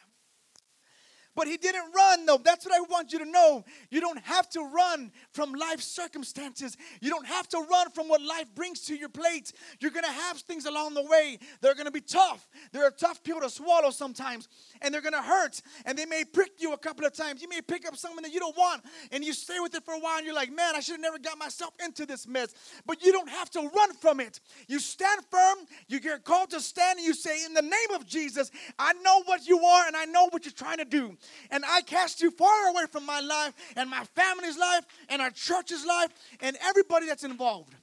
[1.33, 2.39] But he didn't run, though.
[2.43, 3.63] That's what I want you to know.
[3.89, 6.75] You don't have to run from life circumstances.
[6.99, 9.53] You don't have to run from what life brings to your plate.
[9.79, 11.39] You're going to have things along the way.
[11.61, 12.49] They're going to be tough.
[12.73, 14.49] They're tough people to swallow sometimes,
[14.81, 17.41] and they're going to hurt, and they may prick you a couple of times.
[17.41, 19.93] You may pick up something that you don't want, and you stay with it for
[19.93, 22.53] a while, and you're like, man, I should have never got myself into this mess.
[22.85, 24.41] But you don't have to run from it.
[24.67, 25.59] You stand firm.
[25.87, 29.23] You get called to stand, and you say, in the name of Jesus, I know
[29.23, 31.17] what you are, and I know what you're trying to do
[31.49, 35.31] and I cast you far away from my life and my family's life and our
[35.31, 36.10] church's life
[36.41, 37.73] and everybody that's involved.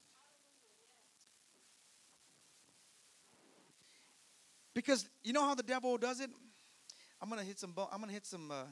[4.74, 6.30] Because you know how the devil does it?
[7.20, 7.74] I'm gonna hit some.
[7.92, 8.62] I'm gonna hit some uh,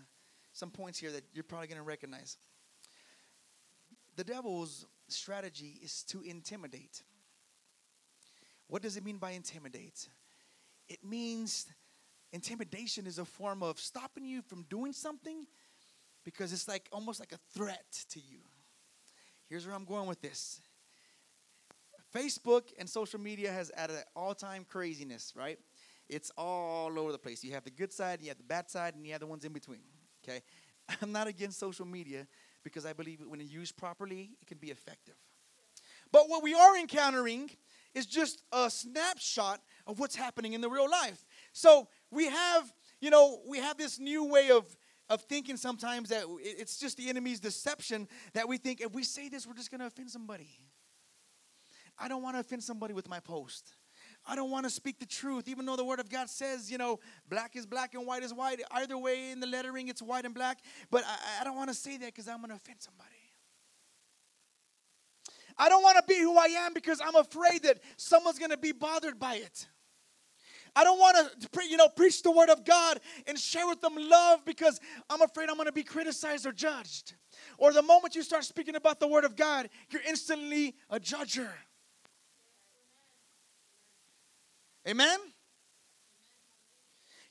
[0.53, 2.37] some points here that you're probably gonna recognize.
[4.15, 7.03] The devil's strategy is to intimidate.
[8.69, 10.09] What does it mean by intimidate?
[10.89, 11.67] It means
[12.37, 15.47] Intimidation is a form of stopping you from doing something
[16.23, 18.41] because it's like almost like a threat to you.
[19.49, 20.61] Here's where I'm going with this.
[22.15, 25.59] Facebook and social media has added all-time craziness, right?
[26.11, 27.43] It's all over the place.
[27.43, 29.47] You have the good side, you have the bad side, and you have the ones
[29.47, 29.81] in between.
[30.23, 30.43] Okay?
[31.01, 32.27] I'm not against social media
[32.63, 35.17] because I believe when used properly, it can be effective.
[36.13, 37.51] But what we are encountering
[37.95, 41.25] is just a snapshot of what's happening in the real life.
[41.53, 44.65] So we have, you know, we have this new way of
[45.09, 49.29] of thinking sometimes that it's just the enemy's deception that we think if we say
[49.29, 50.49] this, we're just going to offend somebody.
[51.97, 53.75] I don't want to offend somebody with my post.
[54.27, 56.79] I don't want to speak the truth, even though the Word of God says, you
[56.79, 56.99] know,
[57.29, 58.61] black is black and white is white.
[58.73, 60.59] Either way, in the lettering, it's white and black.
[60.91, 63.11] But I, I don't want to say that because I'm going to offend somebody.
[65.57, 68.59] I don't want to be who I am because I'm afraid that someone's going to
[68.59, 69.69] be bothered by it.
[70.77, 73.95] I don't want to, you know, preach the word of God and share with them
[73.97, 77.15] love because I'm afraid I'm going to be criticized or judged.
[77.57, 81.49] Or the moment you start speaking about the word of God, you're instantly a judger.
[84.87, 85.19] Amen?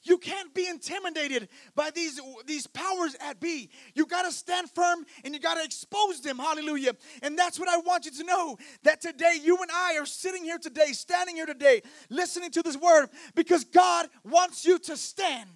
[0.05, 3.69] You can't be intimidated by these, these powers at be.
[3.95, 6.37] You got to stand firm and you got to expose them.
[6.37, 6.93] Hallelujah.
[7.23, 10.43] And that's what I want you to know that today you and I are sitting
[10.43, 15.49] here today, standing here today, listening to this word because God wants you to stand.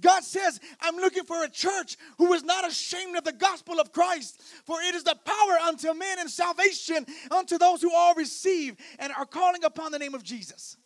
[0.00, 3.92] God says, I'm looking for a church who is not ashamed of the gospel of
[3.92, 8.74] Christ, for it is the power unto men and salvation unto those who all receive
[8.98, 10.76] and are calling upon the name of Jesus.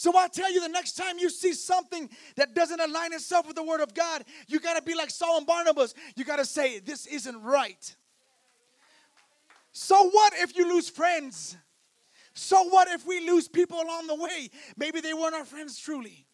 [0.00, 3.54] So I tell you, the next time you see something that doesn't align itself with
[3.54, 5.92] the Word of God, you got to be like Saul and Barnabas.
[6.16, 7.94] You got to say, This isn't right.
[9.72, 11.54] So what if you lose friends?
[12.32, 14.48] So what if we lose people along the way?
[14.74, 16.24] Maybe they weren't our friends truly.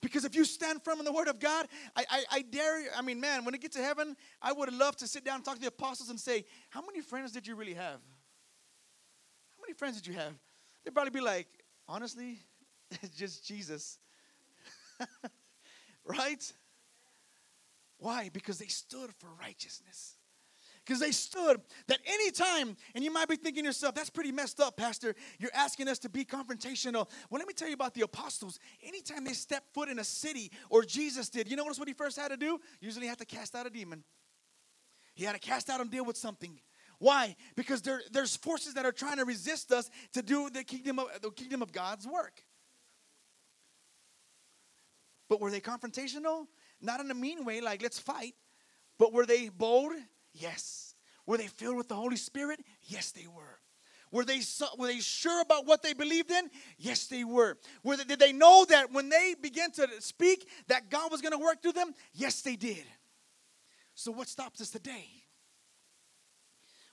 [0.00, 2.88] Because if you stand firm in the Word of God, I, I, I dare you.
[2.96, 5.44] I mean, man, when it gets to heaven, I would love to sit down and
[5.44, 8.00] talk to the apostles and say, How many friends did you really have?
[9.56, 10.32] How many friends did you have?
[10.82, 11.46] They'd probably be like,
[11.88, 12.40] Honestly,
[13.16, 13.98] just Jesus.
[16.04, 16.52] right?
[17.98, 18.30] Why?
[18.32, 20.16] Because they stood for righteousness.
[20.84, 24.76] Because they stood that anytime, and you might be thinking yourself, that's pretty messed up,
[24.76, 25.14] Pastor.
[25.38, 27.08] You're asking us to be confrontational.
[27.30, 28.58] Well, let me tell you about the apostles.
[28.84, 32.18] Anytime they stepped foot in a city, or Jesus did, you know what he first
[32.18, 32.58] had to do?
[32.80, 34.02] Usually had to cast out a demon.
[35.14, 36.58] He had to cast out and deal with something.
[36.98, 37.36] Why?
[37.54, 41.08] Because there, there's forces that are trying to resist us to do the kingdom of
[41.20, 42.42] the kingdom of God's work.
[45.32, 46.46] But were they confrontational?
[46.82, 48.34] Not in a mean way, like let's fight.
[48.98, 49.92] But were they bold?
[50.34, 50.94] Yes.
[51.24, 52.60] Were they filled with the Holy Spirit?
[52.82, 53.58] Yes, they were.
[54.10, 54.42] Were they,
[54.76, 56.50] were they sure about what they believed in?
[56.76, 57.56] Yes, they were.
[57.82, 61.32] were they, did they know that when they began to speak that God was going
[61.32, 61.94] to work through them?
[62.12, 62.84] Yes, they did.
[63.94, 65.06] So what stops us today?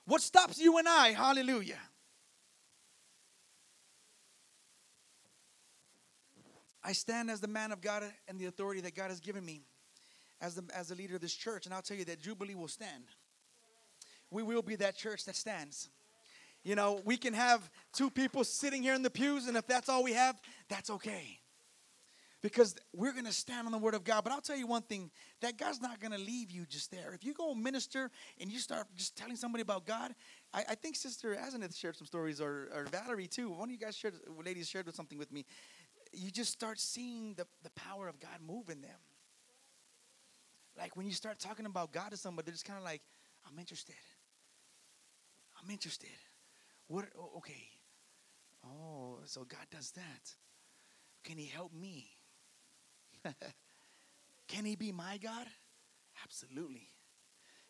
[0.06, 1.08] What stops you and I?
[1.08, 1.89] Hallelujah.
[6.82, 9.62] I stand as the man of God and the authority that God has given me
[10.40, 11.66] as the, as the leader of this church.
[11.66, 13.04] And I'll tell you that Jubilee will stand.
[14.30, 15.88] We will be that church that stands.
[16.62, 19.88] You know, we can have two people sitting here in the pews, and if that's
[19.88, 21.38] all we have, that's okay.
[22.42, 24.24] Because we're going to stand on the word of God.
[24.24, 25.10] But I'll tell you one thing
[25.42, 27.12] that God's not going to leave you just there.
[27.12, 30.14] If you go minister and you start just telling somebody about God,
[30.54, 33.50] I, I think Sister Azenith shared some stories, or, or Valerie too.
[33.50, 35.44] One of you guys shared, ladies shared something with me
[36.12, 38.98] you just start seeing the, the power of God moving them.
[40.76, 43.02] Like when you start talking about God to somebody, they're just kind of like,
[43.46, 43.96] I'm interested.
[45.62, 46.08] I'm interested.
[46.88, 47.04] What?
[47.38, 47.68] Okay.
[48.64, 50.34] Oh, so God does that.
[51.24, 52.08] Can He help me?
[54.48, 55.46] Can He be my God?
[56.24, 56.88] Absolutely.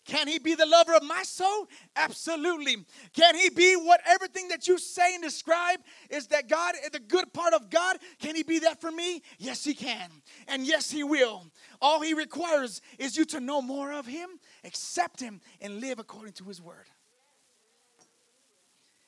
[0.06, 1.68] Can he be the lover of my soul?
[1.94, 2.84] Absolutely.
[3.12, 7.32] Can he be what everything that you say and describe is that God, the good
[7.32, 7.98] part of God?
[8.18, 9.22] Can he be that for me?
[9.38, 10.10] Yes, he can.
[10.48, 11.44] And yes, he will.
[11.80, 14.30] All he requires is you to know more of him,
[14.64, 16.86] accept him, and live according to his word.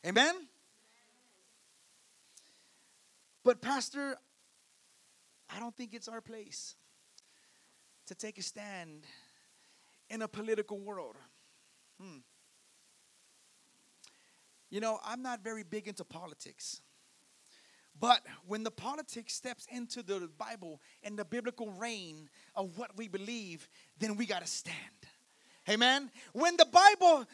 [0.06, 0.34] Amen?
[3.44, 4.16] But, Pastor,
[5.50, 6.76] I don't think it's our place
[8.06, 9.04] to take a stand
[10.12, 11.16] in a political world.
[12.00, 12.18] Hmm.
[14.70, 16.82] You know, I'm not very big into politics.
[17.98, 23.08] But when the politics steps into the Bible and the biblical reign of what we
[23.08, 24.76] believe, then we got to stand.
[25.68, 26.10] Amen.
[26.32, 27.24] When the Bible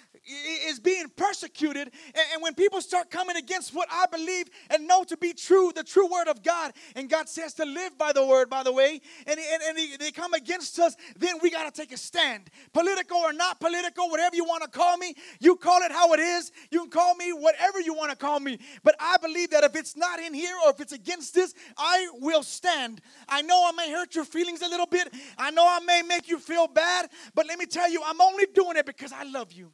[0.67, 1.91] is being persecuted,
[2.33, 5.83] and when people start coming against what I believe and know to be true, the
[5.83, 9.01] true word of God, and God says to live by the word, by the way,
[9.27, 12.51] and, and, and they come against us, then we got to take a stand.
[12.75, 16.21] Political or not political, whatever you want to call me, you call it how it
[16.21, 16.53] is.
[16.71, 18.59] You can call me whatever you want to call me.
[18.85, 22.09] But I believe that if it's not in here or if it's against this, I
[22.21, 23.01] will stand.
[23.29, 25.09] I know I may hurt your feelings a little bit.
[25.39, 28.33] I know I may make you feel bad, but let me tell you, I'm I'm
[28.33, 29.73] only doing it because I love you.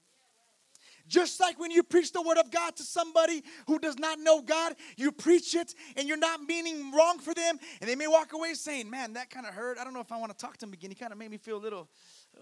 [1.07, 4.41] Just like when you preach the word of God to somebody who does not know
[4.41, 8.33] God, you preach it and you're not meaning wrong for them, and they may walk
[8.33, 9.79] away saying, Man, that kind of hurt.
[9.79, 10.91] I don't know if I want to talk to him again.
[10.91, 11.91] He kind of made me feel a little,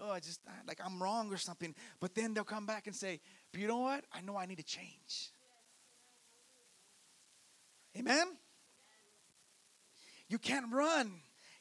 [0.01, 1.75] oh, I just like I'm wrong or something.
[1.99, 3.19] But then they'll come back and say,
[3.51, 4.05] But you know what?
[4.13, 5.33] I know I need to change.
[7.97, 8.27] Amen?
[10.29, 11.11] You can't run.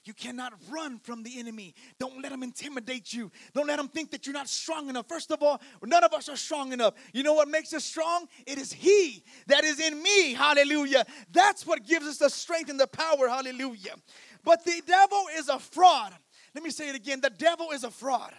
[0.04, 1.74] You cannot run from the enemy.
[2.00, 3.30] Don't let him intimidate you.
[3.54, 5.06] Don't let him think that you're not strong enough.
[5.08, 6.94] First of all, none of us are strong enough.
[7.12, 8.26] You know what makes us strong?
[8.46, 10.34] It is He that is in me.
[10.34, 11.04] Hallelujah.
[11.30, 13.28] That's what gives us the strength and the power.
[13.28, 13.94] Hallelujah.
[14.44, 16.12] But the devil is a fraud.
[16.54, 18.32] Let me say it again the devil is a fraud.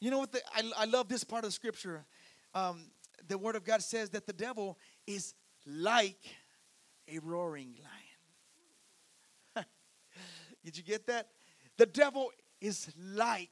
[0.00, 0.32] You know what?
[0.32, 2.04] The, I, I love this part of scripture.
[2.54, 2.90] Um,
[3.28, 5.34] the word of God says that the devil is
[5.66, 6.20] like
[7.08, 7.93] a roaring lion.
[10.64, 11.28] Did you get that?
[11.76, 13.50] The devil is like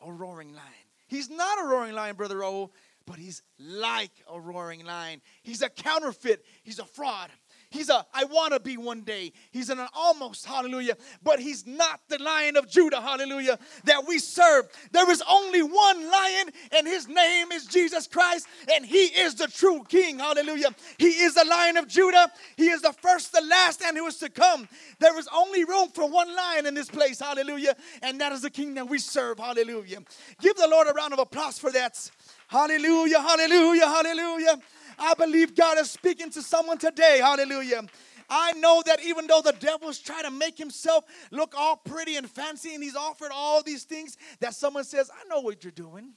[0.00, 0.66] a roaring lion.
[1.06, 2.70] He's not a roaring lion, Brother Raul,
[3.06, 5.22] but he's like a roaring lion.
[5.42, 7.30] He's a counterfeit, he's a fraud.
[7.70, 9.32] He's a I want to be one day.
[9.50, 10.96] He's an almost, hallelujah.
[11.22, 14.68] But he's not the lion of Judah, hallelujah, that we serve.
[14.92, 19.48] There is only one lion, and his name is Jesus Christ, and he is the
[19.48, 20.74] true king, hallelujah.
[20.96, 22.30] He is the lion of Judah.
[22.56, 24.66] He is the first, the last, and who is to come.
[24.98, 28.50] There is only room for one lion in this place, hallelujah, and that is the
[28.50, 29.98] king that we serve, hallelujah.
[30.40, 32.10] Give the Lord a round of applause for that.
[32.48, 34.58] Hallelujah, hallelujah, hallelujah.
[34.98, 37.20] I believe God is speaking to someone today.
[37.22, 37.82] Hallelujah.
[38.30, 42.28] I know that even though the devil's trying to make himself look all pretty and
[42.28, 46.12] fancy and he's offered all these things, that someone says, I know what you're doing.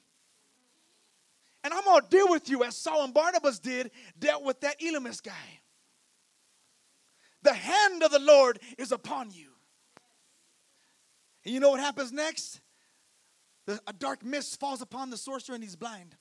[1.63, 4.79] And I'm going to deal with you as Saul and Barnabas did, dealt with that
[4.81, 5.31] Elymas guy.
[7.43, 9.49] The hand of the Lord is upon you.
[11.45, 12.61] And you know what happens next?
[13.67, 16.15] The, a dark mist falls upon the sorcerer and he's blind.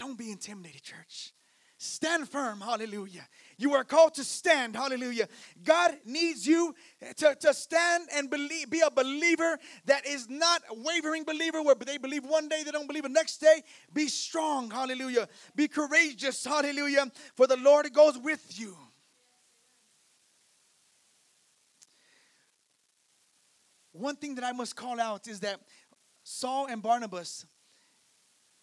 [0.00, 1.34] Don't be intimidated, church.
[1.76, 3.28] Stand firm, hallelujah.
[3.58, 5.28] You are called to stand, hallelujah.
[5.62, 6.74] God needs you
[7.18, 11.74] to, to stand and believe, be a believer that is not a wavering believer where
[11.74, 13.62] they believe one day, they don't believe the next day.
[13.92, 15.28] Be strong, hallelujah.
[15.54, 18.74] Be courageous, hallelujah, for the Lord goes with you.
[23.92, 25.60] One thing that I must call out is that
[26.22, 27.44] Saul and Barnabas,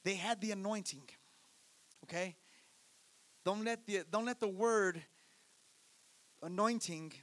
[0.03, 1.03] they had the anointing.
[2.09, 2.35] Okay?
[3.45, 5.01] Don't let the don't let the word
[6.41, 7.13] anointing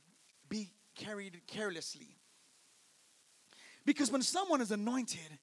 [0.49, 2.17] be carried carelessly.
[3.85, 5.39] Because when someone is anointed,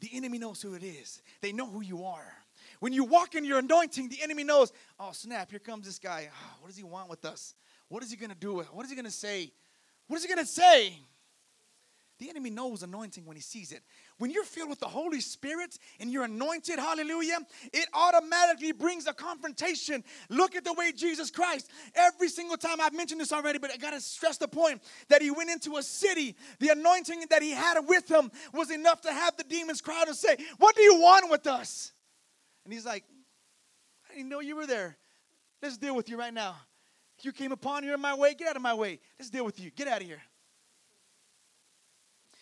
[0.00, 1.22] the enemy knows who it is.
[1.40, 2.32] They know who you are.
[2.80, 6.28] When you walk in your anointing, the enemy knows, oh snap, here comes this guy.
[6.30, 7.54] Oh, what does he want with us?
[7.88, 8.60] What is he gonna do?
[8.72, 9.52] What is he gonna say?
[10.06, 10.98] What is he gonna say?
[12.18, 13.82] The enemy knows anointing when he sees it.
[14.18, 17.38] When you're filled with the Holy Spirit and you're anointed, hallelujah,
[17.72, 20.04] it automatically brings a confrontation.
[20.28, 23.76] Look at the way Jesus Christ, every single time I've mentioned this already, but I
[23.76, 27.80] gotta stress the point that he went into a city, the anointing that he had
[27.88, 31.00] with him was enough to have the demons cry out and say, What do you
[31.00, 31.92] want with us?
[32.64, 33.04] And he's like,
[34.10, 34.96] I didn't know you were there.
[35.60, 36.54] Let's deal with you right now.
[37.22, 39.00] You came upon, you're in my way, get out of my way.
[39.18, 39.70] Let's deal with you.
[39.70, 40.22] Get out of here.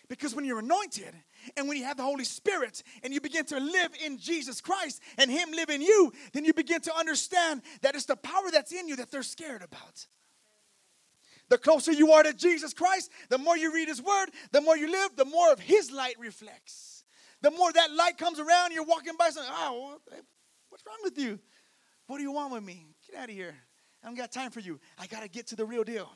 [0.08, 1.14] Because when you're anointed
[1.56, 5.00] and when you have the Holy Spirit and you begin to live in Jesus Christ
[5.18, 8.72] and Him live in you, then you begin to understand that it's the power that's
[8.72, 10.06] in you that they're scared about.
[11.48, 14.76] The closer you are to Jesus Christ, the more you read His Word, the more
[14.76, 17.04] you live, the more of His light reflects.
[17.42, 19.98] The more that light comes around, you're walking by saying, Oh,
[20.70, 21.38] what's wrong with you?
[22.06, 22.86] What do you want with me?
[23.10, 23.54] Get out of here.
[24.02, 24.80] I don't got time for you.
[24.98, 26.10] I got to get to the real deal.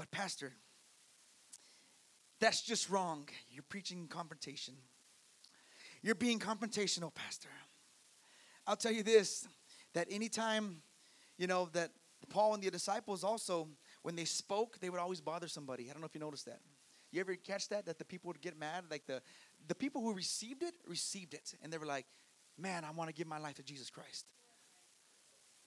[0.00, 0.50] But, Pastor,
[2.40, 3.28] that's just wrong.
[3.50, 4.72] You're preaching confrontation.
[6.00, 7.50] You're being confrontational, Pastor.
[8.66, 9.46] I'll tell you this
[9.92, 10.80] that anytime,
[11.36, 11.90] you know, that
[12.30, 13.68] Paul and the disciples also,
[14.00, 15.90] when they spoke, they would always bother somebody.
[15.90, 16.60] I don't know if you noticed that.
[17.12, 17.84] You ever catch that?
[17.84, 18.84] That the people would get mad?
[18.90, 19.20] Like the,
[19.68, 21.52] the people who received it, received it.
[21.62, 22.06] And they were like,
[22.56, 24.24] man, I want to give my life to Jesus Christ.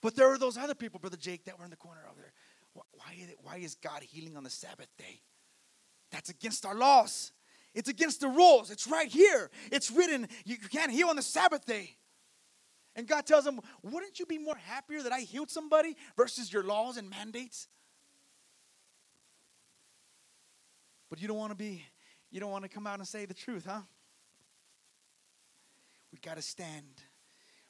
[0.02, 2.34] But there were those other people, Brother Jake, that were in the corner over there.
[2.74, 2.84] Why,
[3.41, 5.21] why is God healing on the Sabbath day?
[6.11, 7.32] That's against our laws.
[7.74, 8.69] It's against the rules.
[8.69, 9.49] It's right here.
[9.71, 10.28] It's written.
[10.45, 11.97] You can't heal on the Sabbath day.
[12.95, 16.63] And God tells them, Wouldn't you be more happier that I healed somebody versus your
[16.63, 17.67] laws and mandates?
[21.09, 21.84] But you don't want to be,
[22.32, 23.82] you don't want to come out and say the truth, huh?
[26.11, 27.01] We've got to stand.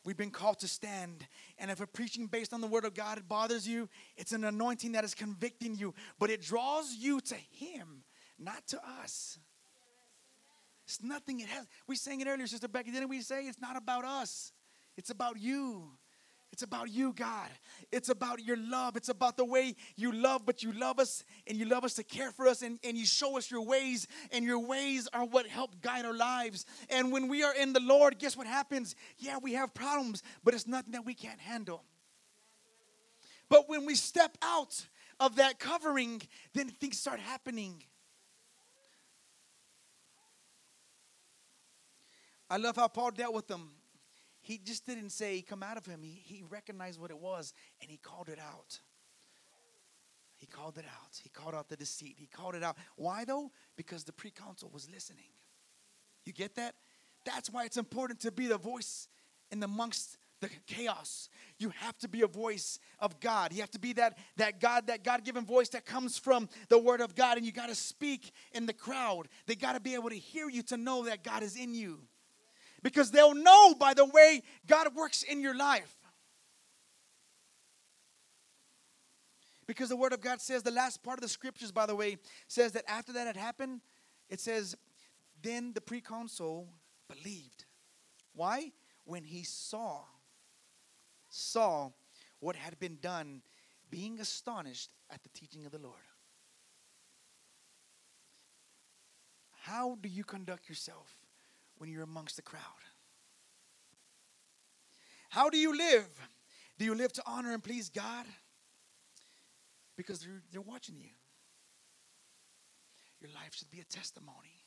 [0.06, 1.26] We've been called to stand.
[1.58, 4.44] And if a preaching based on the word of God it bothers you, it's an
[4.44, 8.04] anointing that is convicting you, but it draws you to Him,
[8.38, 9.40] not to us.
[10.86, 11.66] It's nothing, it has.
[11.88, 13.46] We sang it earlier, Sister Becky, didn't we say?
[13.46, 14.52] It's not about us,
[14.98, 15.92] it's about you.
[16.54, 17.50] It's about you, God.
[17.92, 18.96] It's about your love.
[18.96, 22.04] It's about the way you love, but you love us and you love us to
[22.04, 25.48] care for us and, and you show us your ways, and your ways are what
[25.48, 26.68] help guide our lives.
[26.92, 28.96] And when we are in the Lord, guess what happens?
[29.18, 31.84] Yeah, we have problems, but it's nothing that we can't handle.
[33.50, 34.80] But when we step out
[35.20, 36.22] of that covering,
[36.54, 37.84] then things start happening.
[42.48, 43.72] I love how Paul dealt with them
[44.44, 46.02] he just didn't say come out of him.
[46.04, 48.80] He, he recognized what it was and he called it out.
[50.38, 51.20] He called it out.
[51.24, 52.18] He called out the deceit.
[52.20, 52.78] He called it out.
[52.98, 53.52] Why though?
[53.78, 55.32] Because the pre-council was listening.
[56.26, 56.76] You get that?
[57.26, 59.08] That's why it's important to be the voice
[59.52, 61.30] in amongst the chaos.
[61.58, 63.54] You have to be a voice of God.
[63.54, 67.00] You have to be that, that God, that God-given voice that comes from the word
[67.00, 69.30] of God, and you got to speak in the crowd.
[69.48, 72.02] They got to be able to hear you to know that God is in you
[72.84, 75.96] because they'll know by the way God works in your life.
[79.66, 82.18] Because the Word of God says, the last part of the scriptures, by the way,
[82.48, 83.80] says that after that had happened,
[84.30, 84.76] it says,
[85.42, 86.68] then the preconsul
[87.08, 87.64] believed.
[88.36, 88.72] Why?
[89.06, 90.02] When he saw,
[91.30, 91.92] saw
[92.42, 93.42] what had been done,
[93.90, 95.96] being astonished at the teaching of the Lord.
[99.62, 101.23] How do you conduct yourself?
[101.84, 102.62] When you're amongst the crowd?
[105.28, 106.08] How do you live?
[106.80, 108.26] Do you live to honor and please God?
[109.98, 111.10] Because they're, they're watching you.
[113.20, 114.64] Your life should be a testimony.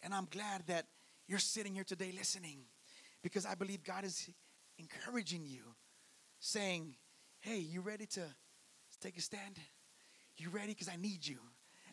[0.00, 0.86] And I'm glad that
[1.26, 2.60] you're sitting here today listening
[3.20, 4.30] because I believe God is
[4.78, 5.62] encouraging you,
[6.38, 6.94] saying,
[7.40, 8.20] Hey, you ready to
[9.00, 9.58] take a stand?
[10.36, 10.68] You ready?
[10.68, 11.38] Because I need you.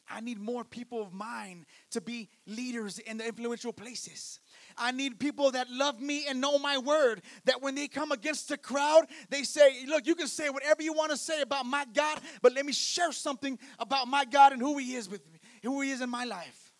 [0.09, 4.39] I need more people of mine to be leaders in the influential places.
[4.77, 7.21] I need people that love me and know my word.
[7.45, 10.93] That when they come against the crowd, they say, Look, you can say whatever you
[10.93, 14.61] want to say about my God, but let me share something about my God and
[14.61, 16.73] who He is with me, who He is in my life.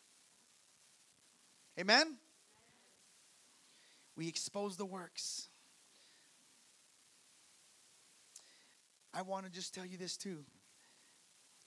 [1.79, 2.15] Amen?
[4.15, 5.49] We expose the works.
[9.13, 10.43] I want to just tell you this too.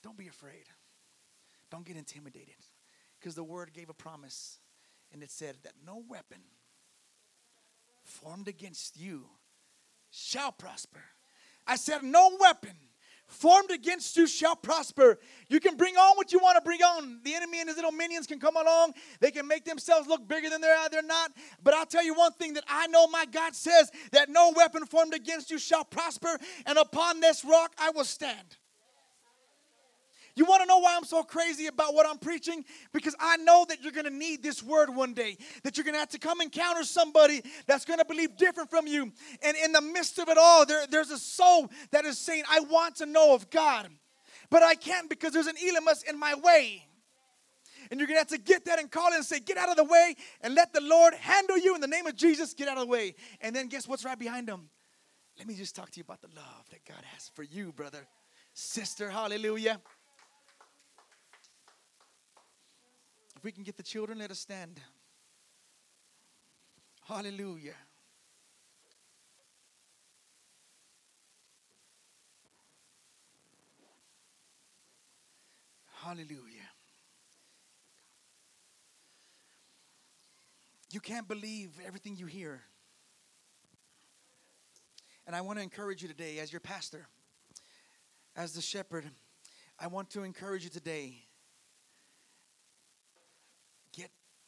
[0.01, 0.65] Don't be afraid.
[1.71, 2.55] Don't get intimidated
[3.19, 4.59] because the word gave a promise
[5.13, 6.41] and it said that no weapon
[8.03, 9.25] formed against you
[10.11, 11.01] shall prosper.
[11.65, 12.75] I said, No weapon
[13.27, 15.17] formed against you shall prosper.
[15.47, 17.21] You can bring on what you want to bring on.
[17.23, 18.93] The enemy and his little minions can come along.
[19.21, 21.31] They can make themselves look bigger than they're they're not.
[21.63, 24.85] But I'll tell you one thing that I know my God says that no weapon
[24.85, 28.57] formed against you shall prosper, and upon this rock I will stand.
[30.41, 32.65] You want to know why I'm so crazy about what I'm preaching?
[32.93, 35.37] Because I know that you're going to need this word one day.
[35.61, 38.87] That you're going to have to come encounter somebody that's going to believe different from
[38.87, 39.11] you.
[39.43, 42.61] And in the midst of it all, there, there's a soul that is saying, I
[42.61, 43.87] want to know of God.
[44.49, 46.87] But I can't because there's an Elymas in my way.
[47.91, 49.69] And you're going to have to get that and call it and say, Get out
[49.69, 52.55] of the way and let the Lord handle you in the name of Jesus.
[52.55, 53.13] Get out of the way.
[53.41, 54.71] And then guess what's right behind them?
[55.37, 58.07] Let me just talk to you about the love that God has for you, brother,
[58.55, 59.07] sister.
[59.07, 59.79] Hallelujah.
[63.41, 64.79] If we can get the children, let us stand.
[67.07, 67.73] Hallelujah.
[76.03, 76.37] Hallelujah.
[80.91, 82.61] You can't believe everything you hear.
[85.25, 87.07] And I want to encourage you today, as your pastor,
[88.35, 89.09] as the shepherd,
[89.79, 91.23] I want to encourage you today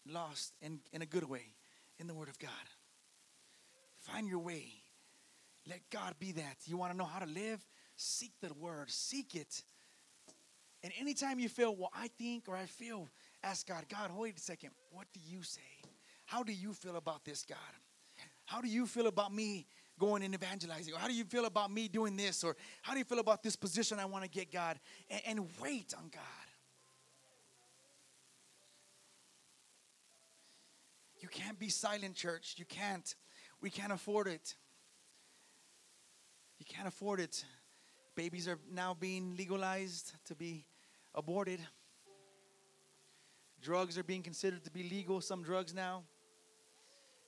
[0.08, 1.54] lost in, in a good way
[2.00, 2.50] in the Word of God.
[4.00, 4.66] Find your way.
[5.68, 6.58] Let God be that.
[6.66, 7.66] You want to know how to live?
[7.96, 9.64] Seek the Word, seek it.
[10.84, 13.08] And anytime you feel, well, I think or I feel,
[13.42, 15.62] ask God, God, wait a second, what do you say?
[16.26, 17.58] How do you feel about this, God?
[18.46, 19.66] How do you feel about me
[20.00, 20.94] going and evangelizing?
[20.94, 22.44] Or how do you feel about me doing this?
[22.44, 24.80] Or how do you feel about this position I want to get, God?
[25.10, 26.22] And, and wait on God.
[31.22, 32.56] You can't be silent, church.
[32.58, 33.16] You can't.
[33.60, 34.56] We can't afford it.
[36.60, 37.44] You can't afford it.
[38.16, 40.66] Babies are now being legalized to be
[41.16, 41.60] aborted.
[43.62, 46.04] Drugs are being considered to be legal, some drugs now.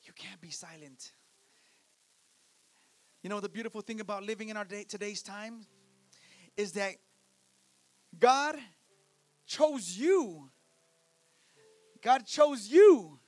[0.03, 1.11] You can't be silent.
[3.23, 5.65] You know, the beautiful thing about living in our day, today's time
[6.55, 6.93] is that
[8.19, 8.55] God
[9.47, 10.49] chose you.
[12.03, 13.19] God chose you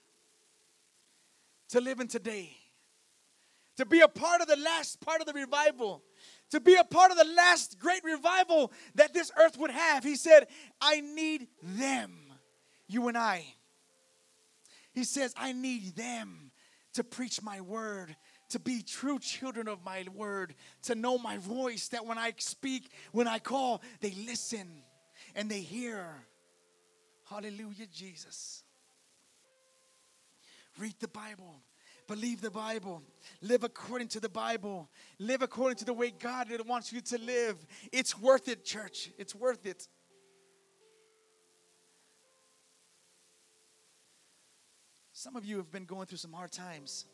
[1.70, 2.55] to live in today,
[3.76, 6.03] to be a part of the last part of the revival,
[6.51, 10.03] to be a part of the last great revival that this earth would have.
[10.03, 10.47] He said,
[10.82, 12.13] I need them,
[12.88, 13.45] you and I.
[14.93, 16.51] He says, I need them
[16.93, 18.15] to preach my word,
[18.49, 22.89] to be true children of my word, to know my voice, that when I speak,
[23.11, 24.82] when I call, they listen
[25.36, 26.07] and they hear.
[27.30, 28.63] Hallelujah, Jesus.
[30.78, 31.61] Read the Bible.
[32.07, 33.03] Believe the Bible.
[33.41, 34.89] Live according to the Bible.
[35.19, 37.57] Live according to the way God wants you to live.
[37.91, 39.09] It's worth it, church.
[39.17, 39.88] It's worth it.
[45.11, 47.05] Some of you have been going through some hard times.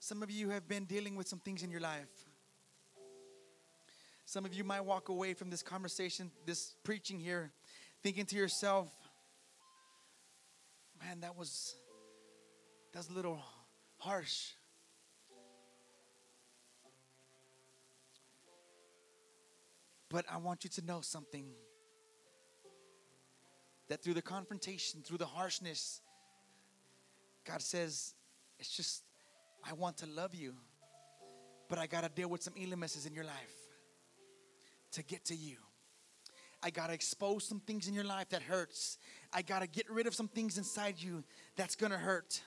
[0.00, 2.28] Some of you have been dealing with some things in your life.
[4.26, 7.50] Some of you might walk away from this conversation, this preaching here,
[8.02, 8.88] thinking to yourself,
[11.02, 11.74] man, that was
[12.98, 13.40] that's a little
[13.98, 14.54] harsh.
[20.10, 21.46] But I want you to know something
[23.88, 26.00] that through the confrontation, through the harshness,
[27.46, 28.14] God says,
[28.58, 29.04] it's just,
[29.62, 30.54] I want to love you,
[31.68, 33.54] but I got to deal with some illnesses in your life
[34.90, 35.58] to get to you.
[36.64, 38.98] I got to expose some things in your life that hurts.
[39.32, 41.22] I got to get rid of some things inside you
[41.54, 42.42] that's going to hurt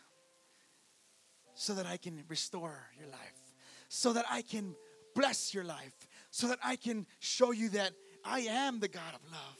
[1.55, 3.53] so that I can restore your life,
[3.89, 4.75] so that I can
[5.15, 7.91] bless your life, so that I can show you that
[8.23, 9.57] I am the God of love.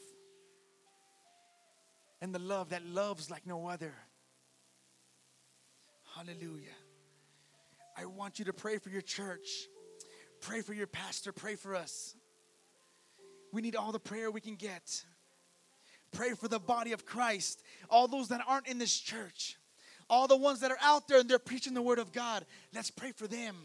[2.22, 3.94] And the love that loves like no other.
[6.16, 6.68] Hallelujah.
[7.98, 9.68] I want you to pray for your church,
[10.40, 12.16] pray for your pastor, pray for us.
[13.52, 15.04] We need all the prayer we can get.
[16.12, 19.58] Pray for the body of Christ, all those that aren't in this church
[20.12, 22.46] all the ones that are out there and they're preaching the word of God.
[22.76, 23.56] Let's pray for them.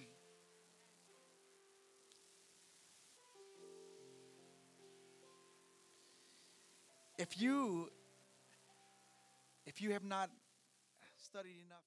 [7.19, 7.91] If you
[9.67, 10.31] if you have not
[11.25, 11.86] studied enough